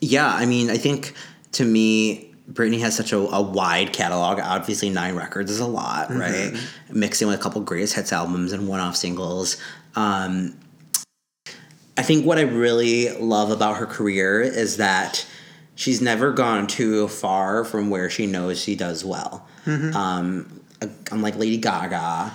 yeah, 0.00 0.32
I 0.32 0.46
mean, 0.46 0.70
I 0.70 0.76
think 0.76 1.14
to 1.52 1.64
me, 1.64 2.34
Britney 2.52 2.80
has 2.80 2.96
such 2.96 3.12
a, 3.12 3.18
a 3.18 3.42
wide 3.42 3.92
catalog. 3.92 4.40
Obviously, 4.40 4.88
nine 4.90 5.14
records 5.16 5.50
is 5.50 5.60
a 5.60 5.66
lot, 5.66 6.10
right? 6.10 6.54
Mixing 6.90 7.28
with 7.28 7.38
a 7.38 7.42
couple 7.42 7.60
greatest 7.62 7.94
hits 7.94 8.12
albums 8.12 8.52
and 8.52 8.66
one 8.68 8.80
off 8.80 8.96
singles. 8.96 9.56
Um, 9.96 10.58
I 11.98 12.02
think 12.02 12.24
what 12.24 12.38
I 12.38 12.42
really 12.42 13.10
love 13.10 13.50
about 13.50 13.78
her 13.78 13.86
career 13.86 14.40
is 14.40 14.76
that 14.76 15.26
she's 15.74 16.00
never 16.00 16.32
gone 16.32 16.68
too 16.68 17.08
far 17.08 17.64
from 17.64 17.90
where 17.90 18.08
she 18.08 18.26
knows 18.26 18.60
she 18.62 18.76
does 18.76 19.04
well. 19.04 19.46
Um, 19.96 20.60
unlike 21.10 21.36
Lady 21.36 21.56
Gaga 21.58 22.32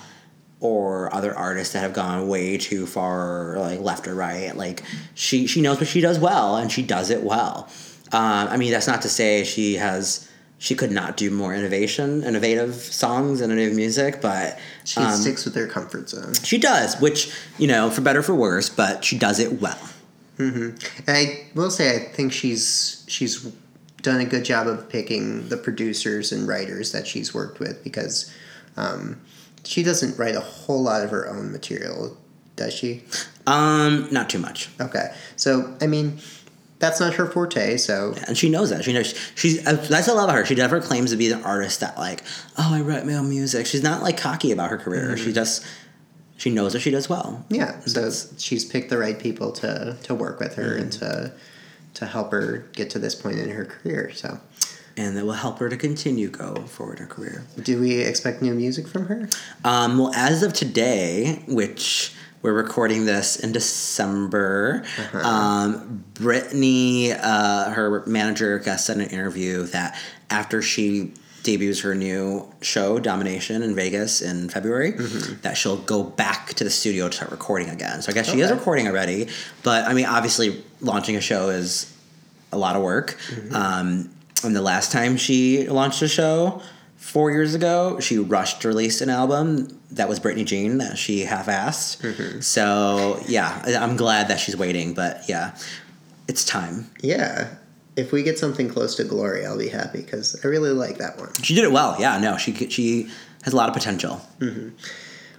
or 0.59 1.13
other 1.15 1.33
artists 1.33 1.73
that 1.73 1.79
have 1.79 1.93
gone 1.93 2.27
way 2.27 2.57
too 2.57 2.85
far, 2.85 3.57
like 3.57 3.79
left 3.79 4.05
or 4.05 4.15
right, 4.15 4.55
like 4.55 4.83
she 5.13 5.47
she 5.47 5.61
knows 5.61 5.79
what 5.79 5.87
she 5.87 6.01
does 6.01 6.19
well 6.19 6.57
and 6.57 6.69
she 6.69 6.83
does 6.83 7.09
it 7.09 7.23
well. 7.23 7.69
Um, 8.11 8.47
I 8.49 8.57
mean, 8.57 8.71
that's 8.71 8.87
not 8.87 9.01
to 9.03 9.09
say 9.09 9.43
she 9.45 9.75
has. 9.75 10.29
She 10.63 10.75
could 10.75 10.91
not 10.91 11.17
do 11.17 11.29
more 11.29 11.53
innovation, 11.53 12.23
innovative 12.23 12.75
songs, 12.75 13.41
innovative 13.41 13.75
music, 13.75 14.21
but 14.21 14.57
she 14.85 15.01
um, 15.01 15.11
sticks 15.17 15.43
with 15.43 15.55
her 15.55 15.67
comfort 15.67 16.09
zone. 16.09 16.33
she 16.35 16.57
does, 16.57 16.97
which 17.01 17.35
you 17.57 17.67
know, 17.67 17.89
for 17.89 17.99
better 17.99 18.19
or 18.19 18.23
for 18.23 18.33
worse, 18.33 18.69
but 18.69 19.03
she 19.03 19.17
does 19.17 19.39
it 19.39 19.59
well. 19.59 19.89
And 20.37 20.79
I 21.05 21.47
will 21.53 21.69
say 21.69 21.93
I 21.97 21.99
think 21.99 22.31
she's 22.31 23.03
she's 23.09 23.43
done 24.01 24.21
a 24.21 24.25
good 24.25 24.45
job 24.45 24.67
of 24.67 24.87
picking 24.87 25.49
the 25.49 25.57
producers 25.57 26.31
and 26.31 26.47
writers 26.47 26.93
that 26.93 27.07
she's 27.07 27.33
worked 27.33 27.59
with 27.59 27.83
because 27.83 28.33
um, 28.77 29.19
she 29.65 29.83
doesn't 29.83 30.17
write 30.17 30.35
a 30.35 30.39
whole 30.39 30.81
lot 30.81 31.03
of 31.03 31.09
her 31.09 31.27
own 31.27 31.51
material, 31.51 32.15
does 32.55 32.73
she? 32.73 33.03
Um, 33.45 34.07
not 34.11 34.29
too 34.29 34.39
much, 34.39 34.69
Okay, 34.79 35.13
so 35.35 35.75
I 35.81 35.87
mean, 35.87 36.19
that's 36.83 36.99
not 36.99 37.13
her 37.13 37.25
forte. 37.25 37.77
So 37.77 38.13
and 38.27 38.37
she 38.37 38.49
knows 38.49 38.69
that. 38.71 38.83
She 38.83 38.91
knows 38.91 39.15
she's. 39.35 39.65
uh, 39.65 39.73
That's 39.73 40.09
I 40.09 40.11
love 40.11 40.25
about 40.25 40.35
her. 40.35 40.45
She 40.45 40.55
never 40.55 40.81
claims 40.81 41.11
to 41.11 41.17
be 41.17 41.31
an 41.31 41.41
artist 41.43 41.79
that 41.79 41.97
like, 41.97 42.23
oh, 42.57 42.71
I 42.73 42.81
write 42.81 43.05
my 43.05 43.13
own 43.15 43.29
music. 43.29 43.65
She's 43.65 43.81
not 43.83 44.03
like 44.03 44.17
cocky 44.17 44.51
about 44.51 44.69
her 44.69 44.77
career. 44.77 45.15
She 45.15 45.31
just 45.31 45.65
she 46.35 46.49
knows 46.49 46.73
what 46.73 46.83
she 46.83 46.91
does 46.91 47.07
well. 47.07 47.45
yeah, 47.49 47.79
so 47.85 48.09
she's 48.37 48.65
picked 48.65 48.89
the 48.89 48.97
right 48.97 49.17
people 49.17 49.51
to 49.53 49.95
to 50.03 50.13
work 50.13 50.39
with 50.41 50.55
her 50.55 50.75
and 50.75 50.91
to 50.93 51.31
to 51.93 52.05
help 52.05 52.31
her 52.31 52.65
get 52.73 52.89
to 52.89 52.99
this 52.99 53.15
point 53.15 53.37
in 53.39 53.49
her 53.49 53.63
career. 53.65 54.11
So, 54.13 54.39
And 54.97 55.15
that 55.15 55.25
will 55.25 55.33
help 55.33 55.59
her 55.59 55.69
to 55.69 55.77
continue 55.77 56.27
go 56.27 56.55
forward 56.67 56.97
in 56.99 57.05
her 57.07 57.13
career. 57.15 57.43
do 57.61 57.79
we 57.79 57.99
expect 58.01 58.41
new 58.41 58.53
music 58.53 58.87
from 58.87 59.05
her? 59.05 59.29
Um, 59.63 59.97
well, 59.99 60.11
as 60.15 60.43
of 60.43 60.51
today, 60.53 61.43
which 61.47 62.13
we're 62.43 62.53
recording 62.53 63.05
this 63.05 63.37
in 63.37 63.53
December, 63.53 64.83
um, 65.13 66.03
Britney, 66.13 67.17
uh, 67.19 67.69
her 67.71 68.03
manager, 68.05 68.59
got 68.59 68.79
said 68.81 68.97
in 68.97 69.03
an 69.03 69.09
interview 69.09 69.63
that 69.67 69.97
after 70.29 70.61
she 70.61 71.13
debuts 71.43 71.81
her 71.81 71.95
new 71.95 72.45
show, 72.61 72.99
Domination, 72.99 73.63
in 73.63 73.75
Vegas 73.75 74.21
in 74.21 74.49
February, 74.49 74.91
that 75.41 75.57
she'll 75.57 75.77
go 75.77 76.03
back 76.03 76.53
to 76.55 76.63
the 76.63 76.69
studio 76.69 77.07
to 77.07 77.15
start 77.15 77.31
recording 77.31 77.69
again. 77.69 78.01
So 78.01 78.11
I 78.11 78.13
guess 78.13 78.29
she 78.29 78.39
is 78.41 78.51
recording 78.51 78.87
already, 78.87 79.29
but 79.63 79.85
I 79.87 79.93
mean, 79.93 80.05
obviously, 80.05 80.63
launching 80.81 81.15
a 81.15 81.21
show 81.21 81.49
is 81.49 81.93
a 82.51 82.57
lot 82.57 82.75
of 82.75 82.81
work. 82.81 83.17
Um, 83.53 84.09
and 84.43 84.53
the 84.55 84.61
last 84.61 84.91
time 84.91 85.15
she 85.15 85.67
launched 85.69 86.01
a 86.01 86.07
show 86.09 86.61
four 87.03 87.31
years 87.31 87.53
ago, 87.53 87.99
she 87.99 88.17
rushed 88.17 88.61
to 88.61 88.69
release 88.69 89.01
an 89.01 89.09
album 89.09 89.79
that 89.91 90.07
was 90.07 90.19
Britney 90.19 90.45
Jean 90.45 90.77
that 90.77 90.97
she 90.97 91.21
half-assed. 91.21 92.01
Mm-hmm. 92.01 92.39
So 92.39 93.21
yeah, 93.27 93.61
I'm 93.79 93.97
glad 93.97 94.29
that 94.29 94.39
she's 94.39 94.55
waiting, 94.55 94.93
but 94.93 95.21
yeah, 95.27 95.55
it's 96.27 96.45
time. 96.45 96.89
Yeah. 97.01 97.55
If 97.95 98.11
we 98.11 98.23
get 98.23 98.39
something 98.39 98.69
close 98.69 98.95
to 98.95 99.03
Glory, 99.03 99.45
I'll 99.45 99.57
be 99.57 99.67
happy 99.67 100.01
because 100.01 100.43
I 100.43 100.47
really 100.47 100.71
like 100.71 100.97
that 100.97 101.19
one. 101.19 101.33
She 101.43 101.53
did 101.53 101.65
it 101.65 101.71
well. 101.71 101.95
Yeah, 101.99 102.17
no, 102.19 102.37
she 102.37 102.53
she 102.69 103.09
has 103.43 103.53
a 103.53 103.55
lot 103.55 103.69
of 103.69 103.75
potential. 103.75 104.21
Mm-hmm. 104.39 104.69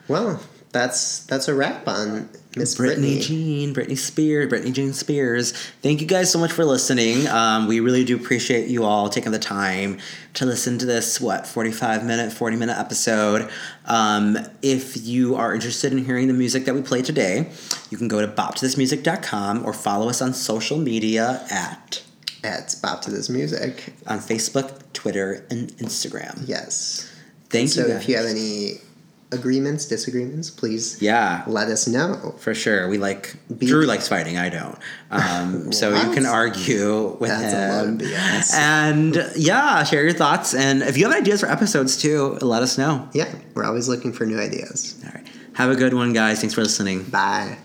Well, 0.06 0.40
that's 0.74 1.20
that's 1.20 1.48
a 1.48 1.54
wrap 1.54 1.88
on 1.88 2.28
Miss 2.56 2.76
Britney 2.76 3.18
Britney. 3.18 3.22
Jean, 3.22 3.74
Britney 3.74 3.96
Spears, 3.96 4.52
Britney 4.52 4.72
Jean 4.72 4.92
Spears. 4.92 5.52
Thank 5.82 6.00
you 6.00 6.06
guys 6.06 6.30
so 6.30 6.38
much 6.38 6.52
for 6.52 6.64
listening. 6.64 7.26
Um, 7.28 7.66
we 7.66 7.80
really 7.80 8.04
do 8.04 8.16
appreciate 8.16 8.68
you 8.68 8.84
all 8.84 9.08
taking 9.08 9.32
the 9.32 9.38
time 9.38 9.98
to 10.34 10.44
listen 10.44 10.76
to 10.78 10.86
this, 10.86 11.20
what, 11.20 11.46
45 11.46 12.04
minute, 12.04 12.32
40 12.32 12.56
minute 12.56 12.76
episode. 12.78 13.48
Um, 13.86 14.36
if 14.62 14.96
you 15.06 15.36
are 15.36 15.54
interested 15.54 15.92
in 15.92 16.04
hearing 16.04 16.26
the 16.26 16.34
music 16.34 16.64
that 16.66 16.74
we 16.74 16.82
played 16.82 17.04
today, 17.04 17.50
you 17.90 17.96
can 17.96 18.08
go 18.08 18.20
to 18.20 18.28
boptothismusic.com 18.28 19.64
or 19.64 19.72
follow 19.72 20.08
us 20.08 20.20
on 20.20 20.34
social 20.34 20.76
media 20.78 21.46
at 21.50 22.02
At 22.42 22.74
Bop 22.82 23.00
to 23.02 23.10
This 23.10 23.28
Music. 23.30 23.94
on 24.06 24.18
Facebook, 24.18 24.92
Twitter, 24.92 25.46
and 25.50 25.68
Instagram. 25.78 26.42
Yes. 26.46 27.10
Thank 27.48 27.76
you. 27.76 27.82
so 27.82 27.86
if 27.86 28.08
you 28.08 28.16
have 28.16 28.26
any 28.26 28.80
agreements, 29.34 29.84
disagreements, 29.86 30.50
please 30.50 31.00
yeah. 31.02 31.44
let 31.46 31.68
us 31.68 31.86
know. 31.86 32.34
For 32.38 32.54
sure, 32.54 32.88
we 32.88 32.98
like 32.98 33.34
Be- 33.58 33.66
Drew 33.66 33.84
likes 33.86 34.08
fighting. 34.08 34.38
I 34.38 34.48
don't, 34.48 34.78
um, 35.10 35.72
so 35.78 35.94
you 35.94 36.12
can 36.14 36.26
argue 36.26 37.16
with 37.20 37.30
That's 37.30 38.54
him. 38.54 38.60
And 38.60 39.32
yeah, 39.36 39.84
share 39.84 40.02
your 40.02 40.12
thoughts. 40.12 40.54
And 40.54 40.82
if 40.82 40.96
you 40.96 41.08
have 41.08 41.16
ideas 41.16 41.40
for 41.40 41.50
episodes 41.50 42.00
too, 42.00 42.38
let 42.40 42.62
us 42.62 42.78
know. 42.78 43.08
Yeah, 43.12 43.32
we're 43.54 43.64
always 43.64 43.88
looking 43.88 44.12
for 44.12 44.24
new 44.24 44.40
ideas. 44.40 45.00
All 45.04 45.12
right, 45.14 45.28
have 45.54 45.70
a 45.70 45.76
good 45.76 45.94
one, 45.94 46.12
guys. 46.12 46.40
Thanks 46.40 46.54
for 46.54 46.62
listening. 46.62 47.04
Bye. 47.04 47.58